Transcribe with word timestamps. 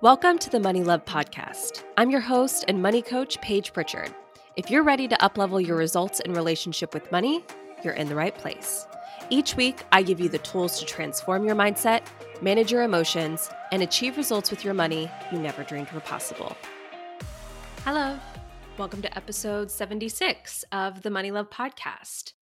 Welcome 0.00 0.38
to 0.38 0.50
the 0.50 0.60
Money 0.60 0.84
Love 0.84 1.04
Podcast. 1.06 1.82
I'm 1.96 2.08
your 2.08 2.20
host 2.20 2.64
and 2.68 2.80
money 2.80 3.02
coach, 3.02 3.40
Paige 3.40 3.72
Pritchard. 3.72 4.14
If 4.54 4.70
you're 4.70 4.84
ready 4.84 5.08
to 5.08 5.16
uplevel 5.16 5.66
your 5.66 5.76
results 5.76 6.20
in 6.20 6.34
relationship 6.34 6.94
with 6.94 7.10
money, 7.10 7.44
you're 7.82 7.94
in 7.94 8.08
the 8.08 8.14
right 8.14 8.32
place. 8.32 8.86
Each 9.28 9.56
week, 9.56 9.82
I 9.90 10.04
give 10.04 10.20
you 10.20 10.28
the 10.28 10.38
tools 10.38 10.78
to 10.78 10.86
transform 10.86 11.44
your 11.44 11.56
mindset, 11.56 12.02
manage 12.40 12.70
your 12.70 12.84
emotions, 12.84 13.50
and 13.72 13.82
achieve 13.82 14.16
results 14.16 14.52
with 14.52 14.64
your 14.64 14.72
money 14.72 15.10
you 15.32 15.38
never 15.40 15.64
dreamed 15.64 15.90
were 15.90 15.98
possible. 15.98 16.56
Hello. 17.84 18.20
Welcome 18.76 19.02
to 19.02 19.16
episode 19.16 19.68
76 19.68 20.64
of 20.70 21.02
the 21.02 21.10
Money 21.10 21.32
Love 21.32 21.50
Podcast. 21.50 22.34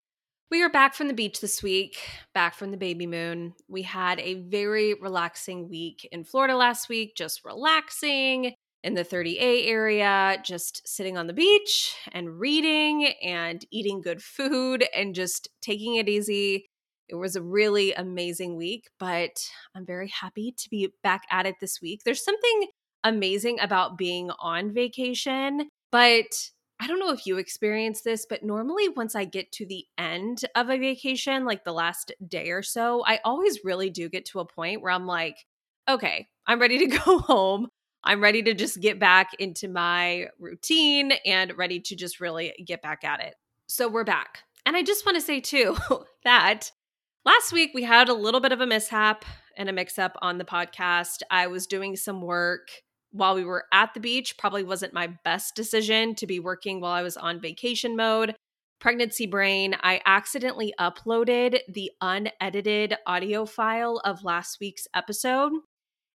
We 0.51 0.61
are 0.61 0.69
back 0.69 0.93
from 0.93 1.07
the 1.07 1.13
beach 1.13 1.41
this 1.41 1.63
week, 1.63 1.97
back 2.35 2.53
from 2.53 2.69
the 2.69 2.77
baby 2.77 3.07
moon. 3.07 3.55
We 3.67 3.81
had 3.81 4.19
a 4.19 4.35
very 4.35 4.93
relaxing 4.93 5.69
week 5.69 6.07
in 6.11 6.23
Florida 6.23 6.55
last 6.55 6.87
week, 6.87 7.15
just 7.15 7.43
relaxing 7.43 8.53
in 8.83 8.93
the 8.93 9.03
30A 9.03 9.65
area, 9.65 10.37
just 10.45 10.87
sitting 10.87 11.17
on 11.17 11.25
the 11.25 11.33
beach 11.33 11.95
and 12.11 12.39
reading 12.39 13.07
and 13.23 13.65
eating 13.71 14.01
good 14.01 14.21
food 14.21 14.85
and 14.95 15.15
just 15.15 15.49
taking 15.63 15.95
it 15.95 16.07
easy. 16.07 16.67
It 17.09 17.15
was 17.15 17.35
a 17.35 17.41
really 17.41 17.93
amazing 17.93 18.55
week, 18.55 18.87
but 18.99 19.31
I'm 19.75 19.85
very 19.85 20.09
happy 20.09 20.53
to 20.55 20.69
be 20.69 20.89
back 21.01 21.23
at 21.31 21.47
it 21.47 21.55
this 21.59 21.81
week. 21.81 22.01
There's 22.05 22.23
something 22.23 22.67
amazing 23.03 23.59
about 23.61 23.97
being 23.97 24.29
on 24.39 24.73
vacation, 24.75 25.69
but 25.91 26.51
I 26.79 26.87
don't 26.87 26.99
know 26.99 27.11
if 27.11 27.25
you 27.25 27.37
experience 27.37 28.01
this, 28.01 28.25
but 28.29 28.43
normally 28.43 28.89
once 28.89 29.15
I 29.15 29.23
get 29.23 29.51
to 29.53 29.65
the 29.65 29.85
end 29.97 30.41
of 30.55 30.69
a 30.69 30.77
vacation, 30.77 31.45
like 31.45 31.63
the 31.63 31.71
last 31.71 32.11
day 32.27 32.49
or 32.49 32.61
so, 32.61 33.03
I 33.05 33.19
always 33.23 33.63
really 33.63 33.89
do 33.89 34.09
get 34.09 34.25
to 34.25 34.39
a 34.39 34.45
point 34.45 34.81
where 34.81 34.91
I'm 34.91 35.07
like, 35.07 35.45
okay, 35.87 36.27
I'm 36.45 36.59
ready 36.59 36.79
to 36.79 36.97
go 37.05 37.19
home. 37.19 37.67
I'm 38.03 38.21
ready 38.21 38.43
to 38.43 38.53
just 38.53 38.81
get 38.81 38.99
back 38.99 39.31
into 39.39 39.67
my 39.67 40.27
routine 40.37 41.13
and 41.25 41.57
ready 41.57 41.79
to 41.79 41.95
just 41.95 42.19
really 42.19 42.53
get 42.65 42.81
back 42.81 43.03
at 43.03 43.21
it. 43.21 43.35
So 43.67 43.87
we're 43.87 44.03
back. 44.03 44.43
And 44.65 44.75
I 44.75 44.83
just 44.83 45.05
want 45.05 45.15
to 45.15 45.21
say 45.21 45.39
too 45.39 45.77
that 46.23 46.71
last 47.23 47.53
week 47.53 47.71
we 47.73 47.83
had 47.83 48.09
a 48.09 48.13
little 48.13 48.41
bit 48.41 48.51
of 48.51 48.61
a 48.61 48.67
mishap 48.67 49.25
and 49.57 49.69
a 49.69 49.73
mix 49.73 49.97
up 49.97 50.17
on 50.21 50.37
the 50.37 50.45
podcast. 50.45 51.21
I 51.31 51.47
was 51.47 51.67
doing 51.67 51.95
some 51.95 52.21
work 52.21 52.67
while 53.15 53.33
we 53.33 53.45
were 53.45 53.65
at 53.71 53.93
the 53.93 53.99
beach 54.01 54.37
probably 54.37 54.63
wasn't 54.63 54.93
my 54.93 55.07
best 55.23 55.55
decision 55.55 56.15
to 56.15 56.27
be 56.27 56.39
working 56.39 56.81
while 56.81 56.91
I 56.91 57.01
was 57.01 57.15
on 57.15 57.39
vacation 57.39 57.95
mode. 57.95 58.35
Pregnancy 58.81 59.25
brain, 59.25 59.75
I 59.81 60.01
accidentally 60.05 60.73
uploaded 60.77 61.59
the 61.69 61.91
unedited 62.01 62.95
audio 63.07 63.45
file 63.45 64.01
of 64.03 64.25
last 64.25 64.57
week's 64.59 64.85
episode. 64.93 65.53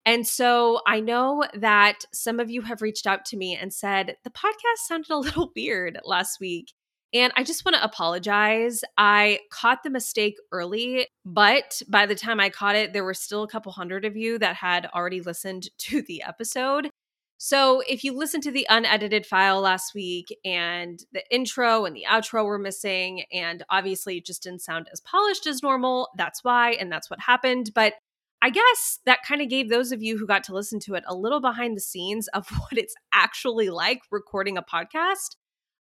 And 0.06 0.26
so 0.26 0.80
I 0.88 1.00
know 1.00 1.44
that 1.54 2.00
some 2.12 2.40
of 2.40 2.50
you 2.50 2.64
have 2.64 2.82
reached 2.82 3.06
out 3.06 3.26
to 3.26 3.38
me 3.38 3.56
and 3.56 3.72
said 3.72 4.16
the 4.24 4.32
podcast 4.32 4.88
sounded 4.88 5.12
a 5.12 5.18
little 5.20 5.52
weird 5.56 6.00
last 6.04 6.40
week. 6.40 6.74
And 7.14 7.32
I 7.36 7.44
just 7.44 7.64
want 7.64 7.76
to 7.76 7.84
apologize. 7.84 8.82
I 8.98 9.40
caught 9.50 9.84
the 9.84 9.90
mistake 9.90 10.36
early, 10.52 11.08
but 11.26 11.82
by 11.88 12.06
the 12.06 12.16
time 12.16 12.40
I 12.40 12.50
caught 12.50 12.76
it, 12.76 12.92
there 12.94 13.04
were 13.04 13.14
still 13.14 13.44
a 13.44 13.48
couple 13.48 13.72
hundred 13.72 14.04
of 14.04 14.18
you 14.18 14.38
that 14.40 14.56
had 14.56 14.88
already 14.94 15.22
listened 15.22 15.70
to 15.80 16.02
the 16.02 16.24
episode. 16.24 16.90
So 17.40 17.84
if 17.88 18.04
you 18.04 18.18
listened 18.18 18.44
to 18.44 18.52
the 18.52 18.66
unedited 18.68 19.26
file 19.26 19.62
last 19.62 19.94
week 19.94 20.36
and 20.44 21.00
the 21.12 21.24
intro 21.34 21.86
and 21.86 21.96
the 21.96 22.06
outro 22.10 22.44
were 22.44 22.58
missing, 22.58 23.24
and 23.32 23.64
obviously 23.70 24.18
it 24.18 24.26
just 24.26 24.42
didn't 24.42 24.64
sound 24.64 24.90
as 24.92 25.02
polished 25.02 25.46
as 25.46 25.62
normal, 25.62 26.10
that's 26.18 26.44
why, 26.44 26.72
and 26.72 26.92
that's 26.92 27.12
what 27.12 27.20
happened. 27.20 27.72
But 27.76 27.94
I 28.42 28.50
guess 28.50 29.00
that 29.06 29.24
kind 29.24 29.42
of 29.42 29.50
gave 29.50 29.70
those 29.70 29.92
of 29.92 30.02
you 30.02 30.18
who 30.18 30.26
got 30.26 30.44
to 30.46 30.54
listen 30.54 30.80
to 30.82 30.96
it 30.96 31.04
a 31.08 31.16
little 31.16 31.40
behind 31.40 31.78
the 31.78 31.82
scenes 31.82 32.28
of 32.30 32.48
what 32.58 32.78
it's 32.78 32.96
actually 33.14 33.70
like 33.70 34.02
recording 34.12 34.58
a 34.58 34.64
podcast. 34.64 35.36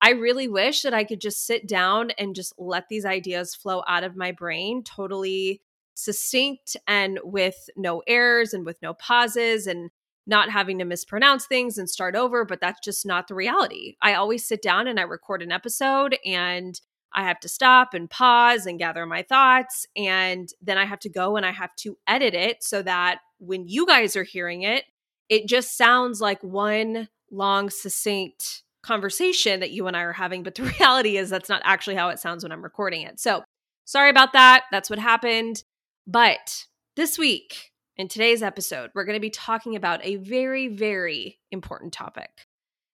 I 0.04 0.10
really 0.10 0.48
wish 0.48 0.82
that 0.82 0.92
I 0.92 1.04
could 1.04 1.20
just 1.20 1.46
sit 1.46 1.68
down 1.68 2.10
and 2.18 2.34
just 2.34 2.52
let 2.58 2.88
these 2.88 3.04
ideas 3.04 3.54
flow 3.54 3.84
out 3.86 4.02
of 4.02 4.16
my 4.16 4.32
brain 4.32 4.82
totally 4.82 5.62
succinct 5.94 6.76
and 6.88 7.20
with 7.22 7.70
no 7.76 8.02
errors 8.08 8.52
and 8.52 8.66
with 8.66 8.82
no 8.82 8.94
pauses 8.94 9.68
and 9.68 9.90
not 10.26 10.50
having 10.50 10.78
to 10.80 10.84
mispronounce 10.84 11.46
things 11.46 11.78
and 11.78 11.88
start 11.88 12.16
over, 12.16 12.44
but 12.44 12.60
that's 12.60 12.80
just 12.80 13.06
not 13.06 13.28
the 13.28 13.34
reality. 13.36 13.94
I 14.02 14.14
always 14.14 14.46
sit 14.46 14.60
down 14.60 14.88
and 14.88 14.98
I 14.98 15.04
record 15.04 15.40
an 15.40 15.52
episode 15.52 16.16
and 16.24 16.80
I 17.14 17.22
have 17.24 17.38
to 17.40 17.48
stop 17.48 17.94
and 17.94 18.10
pause 18.10 18.66
and 18.66 18.78
gather 18.78 19.06
my 19.06 19.22
thoughts. 19.22 19.86
And 19.96 20.48
then 20.60 20.78
I 20.78 20.84
have 20.84 21.00
to 21.00 21.10
go 21.10 21.36
and 21.36 21.46
I 21.46 21.52
have 21.52 21.76
to 21.76 21.96
edit 22.08 22.34
it 22.34 22.64
so 22.64 22.82
that 22.82 23.20
when 23.38 23.68
you 23.68 23.86
guys 23.86 24.16
are 24.16 24.24
hearing 24.24 24.62
it, 24.62 24.84
it 25.28 25.46
just 25.46 25.76
sounds 25.76 26.20
like 26.20 26.42
one 26.42 27.08
long, 27.30 27.70
succinct 27.70 28.64
conversation 28.82 29.60
that 29.60 29.70
you 29.70 29.86
and 29.86 29.96
I 29.96 30.02
are 30.02 30.12
having. 30.12 30.42
But 30.42 30.54
the 30.54 30.62
reality 30.78 31.16
is 31.16 31.30
that's 31.30 31.48
not 31.48 31.62
actually 31.64 31.96
how 31.96 32.08
it 32.08 32.18
sounds 32.18 32.42
when 32.42 32.52
I'm 32.52 32.62
recording 32.62 33.02
it. 33.02 33.20
So 33.20 33.44
sorry 33.84 34.10
about 34.10 34.32
that. 34.32 34.64
That's 34.70 34.90
what 34.90 34.98
happened. 34.98 35.64
But 36.06 36.66
this 36.96 37.18
week, 37.18 37.72
in 37.96 38.08
today's 38.08 38.42
episode, 38.42 38.90
we're 38.94 39.04
going 39.04 39.16
to 39.16 39.20
be 39.20 39.30
talking 39.30 39.76
about 39.76 40.04
a 40.04 40.16
very, 40.16 40.68
very 40.68 41.38
important 41.50 41.92
topic. 41.92 42.30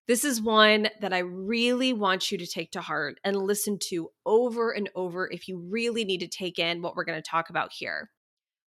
This 0.07 0.25
is 0.25 0.41
one 0.41 0.89
that 1.01 1.13
I 1.13 1.19
really 1.19 1.93
want 1.93 2.33
you 2.33 2.39
to 2.39 2.47
take 2.47 2.73
to 2.73 2.81
heart 2.81 3.21
and 3.25 3.37
listen 3.37 3.79
to 3.91 4.09
over 4.25 4.71
and 4.71 4.89
over 4.95 5.29
if 5.31 5.49
you 5.49 5.59
really 5.59 6.05
need 6.05 6.21
to 6.21 6.29
take 6.29 6.59
in 6.59 6.81
what 6.81 6.97
we're 6.97 7.05
going 7.05 7.23
to 7.23 7.31
talk 7.31 7.51
about 7.51 7.73
here. 7.73 8.11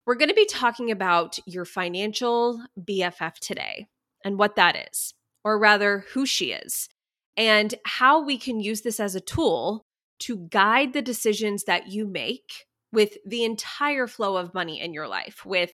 We're 0.05 0.15
going 0.15 0.29
to 0.29 0.35
be 0.35 0.45
talking 0.45 0.91
about 0.91 1.39
your 1.45 1.65
financial 1.65 2.61
BFF 2.79 3.35
today 3.35 3.87
and 4.25 4.37
what 4.37 4.55
that 4.57 4.89
is, 4.91 5.13
or 5.45 5.57
rather, 5.57 6.03
who 6.13 6.25
she 6.25 6.51
is, 6.51 6.89
and 7.37 7.75
how 7.85 8.23
we 8.23 8.37
can 8.37 8.59
use 8.59 8.81
this 8.81 8.99
as 8.99 9.15
a 9.15 9.21
tool 9.21 9.85
to 10.19 10.47
guide 10.49 10.93
the 10.93 11.01
decisions 11.01 11.63
that 11.63 11.87
you 11.87 12.05
make 12.05 12.65
with 12.91 13.17
the 13.25 13.43
entire 13.43 14.07
flow 14.07 14.37
of 14.37 14.53
money 14.53 14.81
in 14.81 14.93
your 14.93 15.07
life, 15.07 15.45
with 15.45 15.71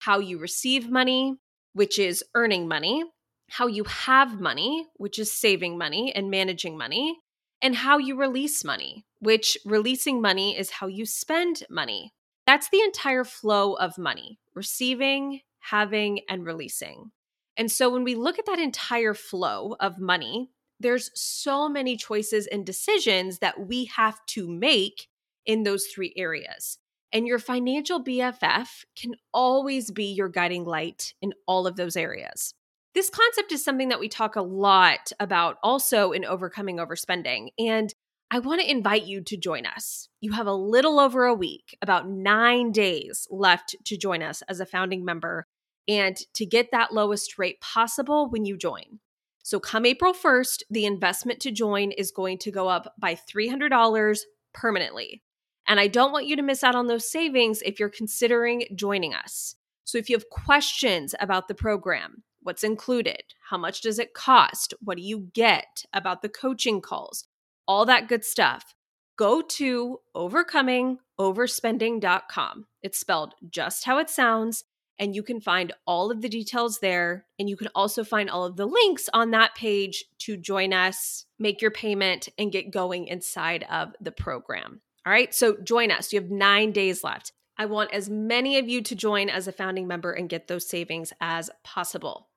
how 0.00 0.18
you 0.18 0.38
receive 0.38 0.90
money, 0.90 1.36
which 1.72 1.98
is 1.98 2.22
earning 2.34 2.68
money, 2.68 3.02
how 3.50 3.66
you 3.66 3.84
have 3.84 4.40
money, 4.40 4.86
which 4.96 5.18
is 5.18 5.32
saving 5.32 5.78
money 5.78 6.14
and 6.14 6.30
managing 6.30 6.76
money, 6.76 7.18
and 7.60 7.74
how 7.74 7.98
you 7.98 8.16
release 8.16 8.64
money, 8.64 9.04
which 9.20 9.56
releasing 9.64 10.20
money 10.20 10.56
is 10.56 10.70
how 10.70 10.86
you 10.86 11.04
spend 11.06 11.64
money. 11.68 12.12
That's 12.46 12.68
the 12.68 12.80
entire 12.80 13.24
flow 13.24 13.74
of 13.74 13.98
money 13.98 14.38
receiving, 14.54 15.40
having, 15.60 16.20
and 16.28 16.44
releasing. 16.44 17.12
And 17.56 17.70
so 17.70 17.90
when 17.90 18.04
we 18.04 18.14
look 18.14 18.38
at 18.38 18.46
that 18.46 18.58
entire 18.58 19.14
flow 19.14 19.76
of 19.78 19.98
money, 19.98 20.50
there's 20.80 21.10
so 21.14 21.68
many 21.68 21.96
choices 21.96 22.46
and 22.46 22.64
decisions 22.64 23.38
that 23.38 23.66
we 23.66 23.86
have 23.86 24.18
to 24.26 24.48
make 24.48 25.08
in 25.46 25.62
those 25.62 25.86
three 25.86 26.12
areas. 26.16 26.78
And 27.12 27.26
your 27.26 27.38
financial 27.38 28.04
BFF 28.04 28.84
can 28.96 29.12
always 29.32 29.90
be 29.90 30.12
your 30.12 30.28
guiding 30.28 30.64
light 30.64 31.14
in 31.22 31.32
all 31.46 31.66
of 31.66 31.76
those 31.76 31.96
areas. 31.96 32.54
This 32.94 33.10
concept 33.10 33.52
is 33.52 33.64
something 33.64 33.88
that 33.88 34.00
we 34.00 34.08
talk 34.08 34.36
a 34.36 34.42
lot 34.42 35.12
about 35.18 35.56
also 35.62 36.12
in 36.12 36.24
overcoming 36.24 36.76
overspending. 36.76 37.48
And 37.58 37.92
I 38.30 38.40
want 38.40 38.60
to 38.60 38.70
invite 38.70 39.04
you 39.04 39.22
to 39.22 39.36
join 39.38 39.64
us. 39.64 40.08
You 40.20 40.32
have 40.32 40.46
a 40.46 40.52
little 40.52 41.00
over 41.00 41.24
a 41.24 41.34
week, 41.34 41.78
about 41.80 42.08
nine 42.08 42.72
days 42.72 43.26
left 43.30 43.74
to 43.86 43.96
join 43.96 44.22
us 44.22 44.42
as 44.48 44.60
a 44.60 44.66
founding 44.66 45.04
member 45.04 45.46
and 45.88 46.16
to 46.34 46.44
get 46.44 46.70
that 46.72 46.92
lowest 46.92 47.38
rate 47.38 47.60
possible 47.62 48.28
when 48.28 48.44
you 48.44 48.58
join. 48.58 49.00
So, 49.42 49.58
come 49.58 49.86
April 49.86 50.12
1st, 50.12 50.62
the 50.70 50.84
investment 50.84 51.40
to 51.40 51.50
join 51.50 51.92
is 51.92 52.10
going 52.10 52.38
to 52.38 52.50
go 52.50 52.68
up 52.68 52.94
by 52.98 53.14
$300 53.14 54.18
permanently. 54.52 55.22
And 55.66 55.78
I 55.78 55.86
don't 55.86 56.12
want 56.12 56.26
you 56.26 56.36
to 56.36 56.42
miss 56.42 56.64
out 56.64 56.74
on 56.74 56.86
those 56.86 57.10
savings 57.10 57.62
if 57.62 57.78
you're 57.78 57.90
considering 57.90 58.64
joining 58.74 59.14
us. 59.14 59.54
So 59.84 59.98
if 59.98 60.10
you 60.10 60.16
have 60.16 60.30
questions 60.30 61.14
about 61.20 61.48
the 61.48 61.54
program, 61.54 62.22
what's 62.42 62.64
included, 62.64 63.22
how 63.48 63.58
much 63.58 63.82
does 63.82 63.98
it 63.98 64.14
cost, 64.14 64.74
what 64.82 64.96
do 64.96 65.02
you 65.02 65.28
get 65.32 65.84
about 65.92 66.22
the 66.22 66.28
coaching 66.28 66.80
calls, 66.80 67.24
all 67.66 67.84
that 67.86 68.08
good 68.08 68.24
stuff, 68.24 68.74
go 69.16 69.42
to 69.42 69.98
overcomingoverspending.com. 70.16 72.66
It's 72.82 72.98
spelled 72.98 73.34
just 73.50 73.84
how 73.84 73.98
it 73.98 74.08
sounds. 74.08 74.64
And 74.98 75.14
you 75.14 75.22
can 75.22 75.40
find 75.40 75.72
all 75.86 76.10
of 76.10 76.22
the 76.22 76.28
details 76.28 76.80
there. 76.80 77.26
And 77.38 77.48
you 77.48 77.56
can 77.56 77.68
also 77.74 78.02
find 78.02 78.28
all 78.28 78.44
of 78.44 78.56
the 78.56 78.66
links 78.66 79.08
on 79.12 79.30
that 79.30 79.54
page 79.54 80.04
to 80.20 80.36
join 80.36 80.72
us, 80.72 81.26
make 81.38 81.62
your 81.62 81.70
payment, 81.70 82.28
and 82.36 82.50
get 82.52 82.72
going 82.72 83.06
inside 83.06 83.64
of 83.70 83.94
the 84.00 84.12
program. 84.12 84.80
All 85.06 85.12
right, 85.12 85.32
so 85.34 85.56
join 85.62 85.90
us. 85.90 86.12
You 86.12 86.20
have 86.20 86.30
nine 86.30 86.72
days 86.72 87.04
left. 87.04 87.32
I 87.56 87.66
want 87.66 87.92
as 87.92 88.08
many 88.08 88.58
of 88.58 88.68
you 88.68 88.82
to 88.82 88.94
join 88.94 89.28
as 89.28 89.48
a 89.48 89.52
founding 89.52 89.86
member 89.86 90.12
and 90.12 90.28
get 90.28 90.46
those 90.46 90.68
savings 90.68 91.12
as 91.20 91.50
possible. 91.64 92.28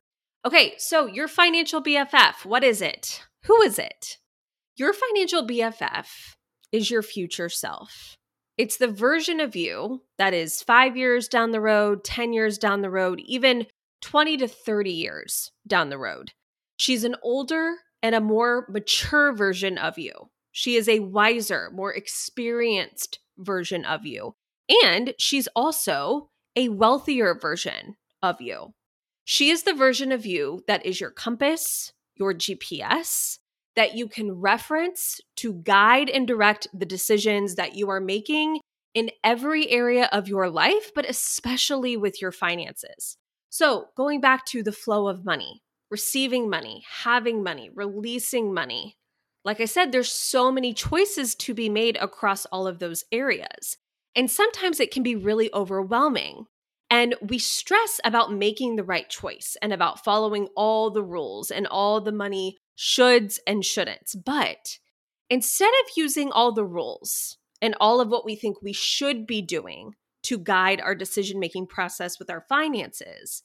Okay, 0.46 0.74
so 0.78 1.06
your 1.06 1.28
financial 1.28 1.84
BFF, 1.84 2.46
what 2.46 2.64
is 2.64 2.82
it? 2.82 3.24
Who 3.44 3.62
is 3.62 3.78
it? 3.78 4.18
Your 4.76 4.94
financial 4.94 5.46
BFF 5.46 6.08
is 6.72 6.90
your 6.90 7.04
future 7.04 7.50
self. 7.50 8.18
It's 8.58 8.78
the 8.78 8.88
version 8.88 9.40
of 9.40 9.56
you 9.56 10.04
that 10.18 10.34
is 10.34 10.62
five 10.62 10.96
years 10.98 11.28
down 11.28 11.52
the 11.52 11.62
road, 11.62 12.04
10 12.04 12.34
years 12.34 12.58
down 12.58 12.82
the 12.82 12.90
road, 12.90 13.22
even 13.26 13.66
20 14.02 14.38
to 14.38 14.48
30 14.48 14.92
years 14.92 15.52
down 15.66 15.90
the 15.90 15.98
road. 15.98 16.32
She's 16.76 17.04
an 17.04 17.16
older 17.24 17.76
and 18.04 18.16
a 18.16 18.22
more 18.22 18.66
mature 18.70 19.34
version 19.34 19.78
of 19.78 19.98
you. 19.98 20.12
She 20.52 20.76
is 20.76 20.90
a 20.90 21.00
wiser, 21.00 21.70
more 21.74 21.94
experienced 21.94 23.20
version 23.38 23.86
of 23.86 24.06
you. 24.06 24.36
And 24.84 25.14
she's 25.18 25.48
also 25.56 26.30
a 26.56 26.70
wealthier 26.70 27.34
version 27.36 27.96
of 28.22 28.42
you. 28.42 28.74
She 29.24 29.50
is 29.50 29.64
the 29.64 29.74
version 29.74 30.12
of 30.12 30.26
you 30.26 30.64
that 30.68 30.86
is 30.86 31.00
your 31.00 31.12
compass, 31.12 31.94
your 32.16 32.34
GPS, 32.34 33.38
that 33.76 33.96
you 33.96 34.08
can 34.08 34.32
reference 34.32 35.20
to 35.38 35.54
guide 35.54 36.10
and 36.10 36.28
direct 36.28 36.68
the 36.74 36.86
decisions 36.86 37.56
that 37.56 37.76
you 37.76 37.90
are 37.90 38.02
making 38.02 38.60
in 38.94 39.10
every 39.24 39.70
area 39.70 40.10
of 40.12 40.28
your 40.28 40.50
life, 40.50 40.92
but 40.94 41.10
especially 41.10 41.96
with 41.96 42.22
your 42.22 42.32
finances. 42.32 43.18
So, 43.50 43.86
going 43.96 44.22
back 44.22 44.46
to 44.48 44.64
the 44.64 44.72
flow 44.72 45.08
of 45.08 45.26
money, 45.26 45.62
receiving 45.92 46.50
money, 46.50 46.84
having 47.04 47.44
money, 47.44 47.70
releasing 47.74 48.54
money. 48.54 48.96
Like 49.44 49.60
I 49.60 49.66
said, 49.66 49.92
there's 49.92 50.12
so 50.12 50.52
many 50.52 50.74
choices 50.74 51.36
to 51.36 51.54
be 51.54 51.68
made 51.68 51.98
across 51.98 52.46
all 52.46 52.66
of 52.66 52.80
those 52.80 53.04
areas. 53.12 53.78
And 54.16 54.32
sometimes 54.32 54.80
it 54.80 54.92
can 54.92 55.04
be 55.04 55.16
really 55.16 55.50
overwhelming. 55.54 56.46
And 56.90 57.16
we 57.22 57.40
stress 57.40 58.00
about 58.04 58.34
making 58.34 58.76
the 58.76 58.84
right 58.84 59.10
choice 59.10 59.56
and 59.62 59.74
about 59.74 60.04
following 60.04 60.48
all 60.56 60.92
the 60.92 61.04
rules 61.04 61.50
and 61.50 61.68
all 61.68 62.02
the 62.02 62.12
money 62.12 62.58
shoulds 62.78 63.40
and 63.46 63.64
shouldn'ts. 63.64 64.16
But 64.24 64.80
instead 65.30 65.72
of 65.84 65.92
using 65.96 66.32
all 66.32 66.52
the 66.52 66.66
rules 66.66 67.38
and 67.62 67.76
all 67.80 68.02
of 68.02 68.10
what 68.10 68.26
we 68.26 68.36
think 68.36 68.62
we 68.62 68.74
should 68.74 69.26
be 69.26 69.42
doing 69.42 69.96
to 70.24 70.38
guide 70.38 70.82
our 70.82 70.96
decision 70.96 71.40
making 71.40 71.68
process 71.68 72.20
with 72.20 72.30
our 72.30 72.46
finances, 72.48 73.44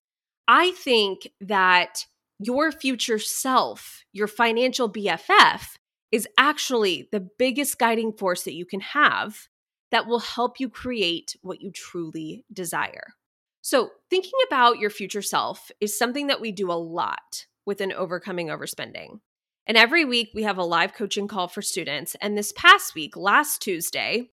I 0.49 0.73
think 0.73 1.29
that 1.41 2.07
your 2.39 2.71
future 2.71 3.19
self, 3.19 4.05
your 4.13 4.27
financial 4.27 4.91
BFF, 4.93 5.77
is 6.13 6.29
actually 6.39 7.09
the 7.13 7.29
biggest 7.39 7.79
guiding 7.79 8.13
force 8.13 8.45
that 8.45 8.55
you 8.55 8.65
can 8.65 8.81
have 8.81 9.49
that 9.91 10.07
will 10.07 10.21
help 10.21 10.61
you 10.61 10.69
create 10.69 11.37
what 11.43 11.61
you 11.61 11.71
truly 11.71 12.45
desire. 12.53 13.15
So, 13.63 13.91
thinking 14.11 14.39
about 14.47 14.79
your 14.79 14.91
future 14.91 15.23
self 15.23 15.71
is 15.81 15.99
something 15.99 16.29
that 16.29 16.41
we 16.41 16.53
do 16.53 16.71
a 16.71 16.75
lot 16.75 17.47
within 17.67 17.93
overcoming 17.93 18.47
overspending. 18.47 19.21
And 19.67 19.77
every 19.77 20.05
week 20.05 20.31
we 20.35 20.45
have 20.45 20.59
a 20.59 20.65
live 20.65 20.95
coaching 20.95 21.27
call 21.27 21.49
for 21.49 21.61
students. 21.61 22.17
And 22.21 22.39
this 22.39 22.53
past 22.53 22.95
week, 22.95 23.17
last 23.17 23.61
Tuesday, 23.61 24.31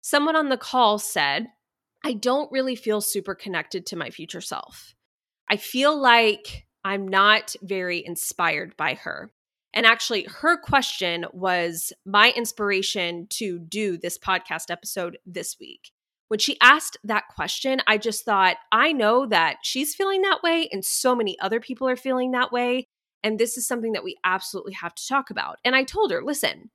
someone 0.00 0.36
on 0.36 0.48
the 0.48 0.56
call 0.56 0.98
said, 0.98 1.48
I 2.04 2.12
don't 2.12 2.52
really 2.52 2.76
feel 2.76 3.00
super 3.00 3.34
connected 3.34 3.84
to 3.86 3.96
my 3.96 4.10
future 4.10 4.40
self. 4.40 4.94
I 5.50 5.56
feel 5.56 5.98
like 5.98 6.66
I'm 6.84 7.08
not 7.08 7.56
very 7.62 8.04
inspired 8.06 8.76
by 8.76 8.94
her. 8.94 9.32
And 9.74 9.84
actually, 9.84 10.24
her 10.24 10.56
question 10.56 11.26
was 11.32 11.92
my 12.06 12.32
inspiration 12.36 13.26
to 13.30 13.58
do 13.58 13.98
this 13.98 14.18
podcast 14.18 14.70
episode 14.70 15.18
this 15.26 15.56
week 15.60 15.90
when 16.28 16.38
she 16.38 16.58
asked 16.60 16.96
that 17.04 17.28
question, 17.34 17.80
I 17.86 17.98
just 17.98 18.24
thought, 18.24 18.56
I 18.72 18.92
know 18.92 19.26
that 19.26 19.58
she's 19.62 19.94
feeling 19.94 20.22
that 20.22 20.42
way, 20.42 20.68
and 20.72 20.84
so 20.84 21.14
many 21.14 21.38
other 21.40 21.60
people 21.60 21.88
are 21.88 21.96
feeling 21.96 22.32
that 22.32 22.52
way. 22.52 22.88
And 23.22 23.38
this 23.38 23.56
is 23.56 23.66
something 23.66 23.92
that 23.92 24.04
we 24.04 24.16
absolutely 24.24 24.74
have 24.74 24.94
to 24.94 25.06
talk 25.08 25.30
about. 25.30 25.58
And 25.64 25.74
I 25.74 25.84
told 25.84 26.10
her, 26.10 26.22
listen, 26.22 26.70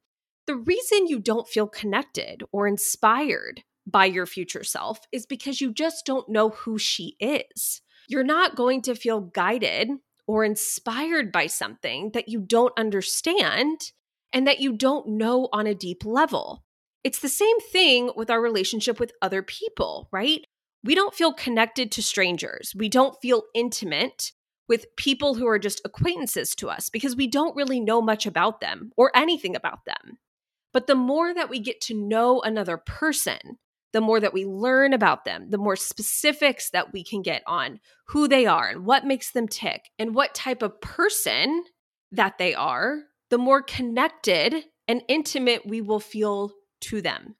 the 0.47 0.55
reason 0.55 1.07
you 1.07 1.19
don't 1.19 1.47
feel 1.47 1.67
connected 1.67 2.43
or 2.51 2.67
inspired 2.67 3.63
by 3.85 4.05
your 4.05 4.25
future 4.25 4.63
self 4.63 4.99
is 5.11 5.25
because 5.25 5.61
you 5.61 5.73
just 5.73 6.05
don't 6.05 6.29
know 6.29 6.49
who 6.49 6.77
she 6.77 7.15
is. 7.19 7.81
You're 8.07 8.23
not 8.23 8.55
going 8.55 8.81
to 8.83 8.95
feel 8.95 9.21
guided 9.21 9.89
or 10.27 10.43
inspired 10.43 11.31
by 11.31 11.47
something 11.47 12.11
that 12.13 12.29
you 12.29 12.41
don't 12.41 12.73
understand 12.77 13.91
and 14.33 14.47
that 14.47 14.59
you 14.59 14.73
don't 14.73 15.07
know 15.07 15.49
on 15.51 15.67
a 15.67 15.75
deep 15.75 16.05
level. 16.05 16.63
It's 17.03 17.19
the 17.19 17.29
same 17.29 17.59
thing 17.71 18.11
with 18.15 18.29
our 18.29 18.41
relationship 18.41 18.99
with 18.99 19.13
other 19.21 19.41
people, 19.41 20.07
right? 20.11 20.45
We 20.83 20.95
don't 20.95 21.13
feel 21.13 21.33
connected 21.33 21.91
to 21.93 22.03
strangers. 22.03 22.73
We 22.75 22.89
don't 22.89 23.15
feel 23.21 23.43
intimate 23.53 24.31
with 24.67 24.95
people 24.95 25.35
who 25.35 25.47
are 25.47 25.59
just 25.59 25.81
acquaintances 25.83 26.55
to 26.55 26.69
us 26.69 26.89
because 26.89 27.15
we 27.15 27.27
don't 27.27 27.55
really 27.55 27.79
know 27.79 28.01
much 28.01 28.25
about 28.25 28.61
them 28.61 28.91
or 28.95 29.11
anything 29.15 29.55
about 29.55 29.85
them. 29.85 30.17
But 30.73 30.87
the 30.87 30.95
more 30.95 31.33
that 31.33 31.49
we 31.49 31.59
get 31.59 31.81
to 31.81 31.93
know 31.93 32.41
another 32.41 32.77
person, 32.77 33.57
the 33.93 34.01
more 34.01 34.19
that 34.19 34.33
we 34.33 34.45
learn 34.45 34.93
about 34.93 35.25
them, 35.25 35.49
the 35.49 35.57
more 35.57 35.75
specifics 35.75 36.69
that 36.69 36.93
we 36.93 37.03
can 37.03 37.21
get 37.21 37.43
on 37.45 37.79
who 38.07 38.27
they 38.27 38.45
are 38.45 38.69
and 38.69 38.85
what 38.85 39.05
makes 39.05 39.31
them 39.31 39.47
tick 39.47 39.89
and 39.99 40.15
what 40.15 40.33
type 40.33 40.61
of 40.61 40.79
person 40.79 41.63
that 42.11 42.37
they 42.37 42.53
are, 42.53 42.99
the 43.29 43.37
more 43.37 43.61
connected 43.61 44.55
and 44.87 45.01
intimate 45.07 45.65
we 45.65 45.81
will 45.81 45.99
feel 45.99 46.53
to 46.81 47.01
them. 47.01 47.35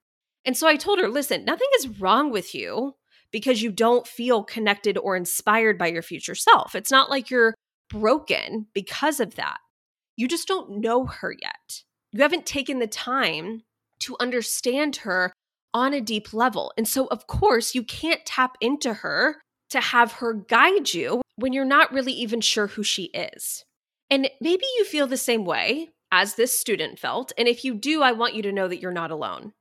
And 0.45 0.57
so 0.57 0.67
I 0.67 0.75
told 0.75 0.99
her, 0.99 1.07
listen, 1.07 1.45
nothing 1.45 1.67
is 1.77 1.99
wrong 1.99 2.31
with 2.31 2.55
you 2.55 2.95
because 3.31 3.61
you 3.61 3.71
don't 3.71 4.07
feel 4.07 4.43
connected 4.43 4.97
or 4.97 5.15
inspired 5.15 5.77
by 5.77 5.87
your 5.87 6.01
future 6.01 6.35
self. 6.35 6.75
It's 6.75 6.91
not 6.91 7.09
like 7.09 7.29
you're 7.29 7.55
broken 7.89 8.67
because 8.73 9.19
of 9.19 9.35
that. 9.35 9.57
You 10.17 10.27
just 10.27 10.47
don't 10.47 10.81
know 10.81 11.05
her 11.05 11.35
yet. 11.39 11.83
You 12.11 12.21
haven't 12.21 12.45
taken 12.45 12.79
the 12.79 12.87
time 12.87 13.61
to 14.01 14.17
understand 14.19 14.97
her 14.97 15.31
on 15.73 15.93
a 15.93 16.01
deep 16.01 16.33
level. 16.33 16.73
And 16.77 16.87
so, 16.87 17.07
of 17.07 17.27
course, 17.27 17.73
you 17.73 17.83
can't 17.83 18.25
tap 18.25 18.57
into 18.59 18.93
her 18.93 19.37
to 19.69 19.79
have 19.79 20.13
her 20.13 20.33
guide 20.33 20.93
you 20.93 21.21
when 21.37 21.53
you're 21.53 21.63
not 21.63 21.93
really 21.93 22.11
even 22.11 22.41
sure 22.41 22.67
who 22.67 22.83
she 22.83 23.03
is. 23.13 23.63
And 24.09 24.29
maybe 24.41 24.65
you 24.77 24.83
feel 24.83 25.07
the 25.07 25.17
same 25.17 25.45
way 25.45 25.91
as 26.11 26.35
this 26.35 26.57
student 26.57 26.99
felt. 26.99 27.31
And 27.37 27.47
if 27.47 27.63
you 27.63 27.73
do, 27.73 28.01
I 28.01 28.11
want 28.11 28.35
you 28.35 28.41
to 28.43 28.51
know 28.51 28.67
that 28.67 28.81
you're 28.81 28.91
not 28.91 29.11
alone. 29.11 29.53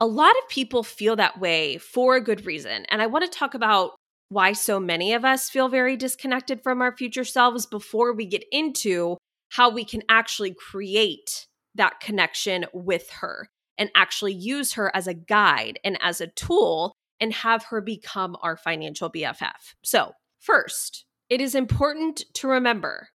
A 0.00 0.06
lot 0.06 0.34
of 0.42 0.48
people 0.48 0.82
feel 0.82 1.16
that 1.16 1.40
way 1.40 1.78
for 1.78 2.16
a 2.16 2.20
good 2.20 2.44
reason. 2.44 2.84
And 2.90 3.00
I 3.00 3.06
want 3.06 3.24
to 3.24 3.38
talk 3.38 3.54
about 3.54 3.92
why 4.28 4.52
so 4.52 4.80
many 4.80 5.12
of 5.12 5.24
us 5.24 5.48
feel 5.48 5.68
very 5.68 5.96
disconnected 5.96 6.62
from 6.62 6.82
our 6.82 6.96
future 6.96 7.24
selves 7.24 7.66
before 7.66 8.12
we 8.12 8.26
get 8.26 8.44
into 8.50 9.16
how 9.50 9.70
we 9.70 9.84
can 9.84 10.02
actually 10.08 10.52
create 10.52 11.46
that 11.76 12.00
connection 12.00 12.66
with 12.72 13.08
her 13.10 13.48
and 13.78 13.90
actually 13.94 14.32
use 14.32 14.72
her 14.74 14.94
as 14.94 15.06
a 15.06 15.14
guide 15.14 15.78
and 15.84 15.98
as 16.00 16.20
a 16.20 16.26
tool 16.28 16.92
and 17.20 17.32
have 17.32 17.64
her 17.64 17.80
become 17.80 18.36
our 18.42 18.56
financial 18.56 19.10
BFF. 19.10 19.74
So, 19.84 20.12
first, 20.40 21.04
it 21.30 21.40
is 21.40 21.54
important 21.54 22.24
to 22.34 22.48
remember 22.48 23.08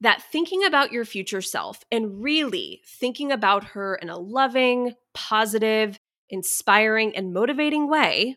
that 0.00 0.22
thinking 0.30 0.64
about 0.64 0.92
your 0.92 1.04
future 1.04 1.40
self 1.40 1.82
and 1.90 2.22
really 2.22 2.82
thinking 2.86 3.32
about 3.32 3.64
her 3.64 3.94
in 3.94 4.10
a 4.10 4.18
loving, 4.18 4.94
positive, 5.14 5.98
inspiring, 6.28 7.16
and 7.16 7.32
motivating 7.32 7.88
way 7.88 8.36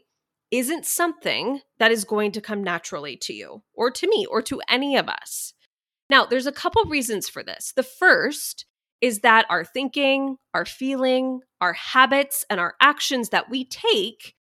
isn't 0.52 0.86
something 0.86 1.62
that 1.78 1.92
is 1.92 2.06
going 2.06 2.32
to 2.32 2.42
come 2.42 2.64
naturally 2.64 3.16
to 3.18 3.34
you 3.34 3.62
or 3.74 3.92
to 3.92 4.08
me 4.08 4.26
or 4.26 4.42
to 4.42 4.62
any 4.70 4.96
of 4.96 5.08
us. 5.08 5.54
Now, 6.10 6.26
there's 6.26 6.48
a 6.48 6.52
couple 6.52 6.84
reasons 6.86 7.30
for 7.30 7.44
this. 7.44 7.72
The 7.76 7.84
first 7.84 8.66
is 9.02 9.20
that 9.20 9.46
our 9.50 9.64
thinking, 9.64 10.38
our 10.54 10.66
feeling, 10.66 11.42
our 11.62 11.74
habits, 11.74 12.46
and 12.50 12.60
our 12.60 12.74
actions 12.82 13.30
that 13.30 13.50
we 13.50 13.64
take 13.64 14.36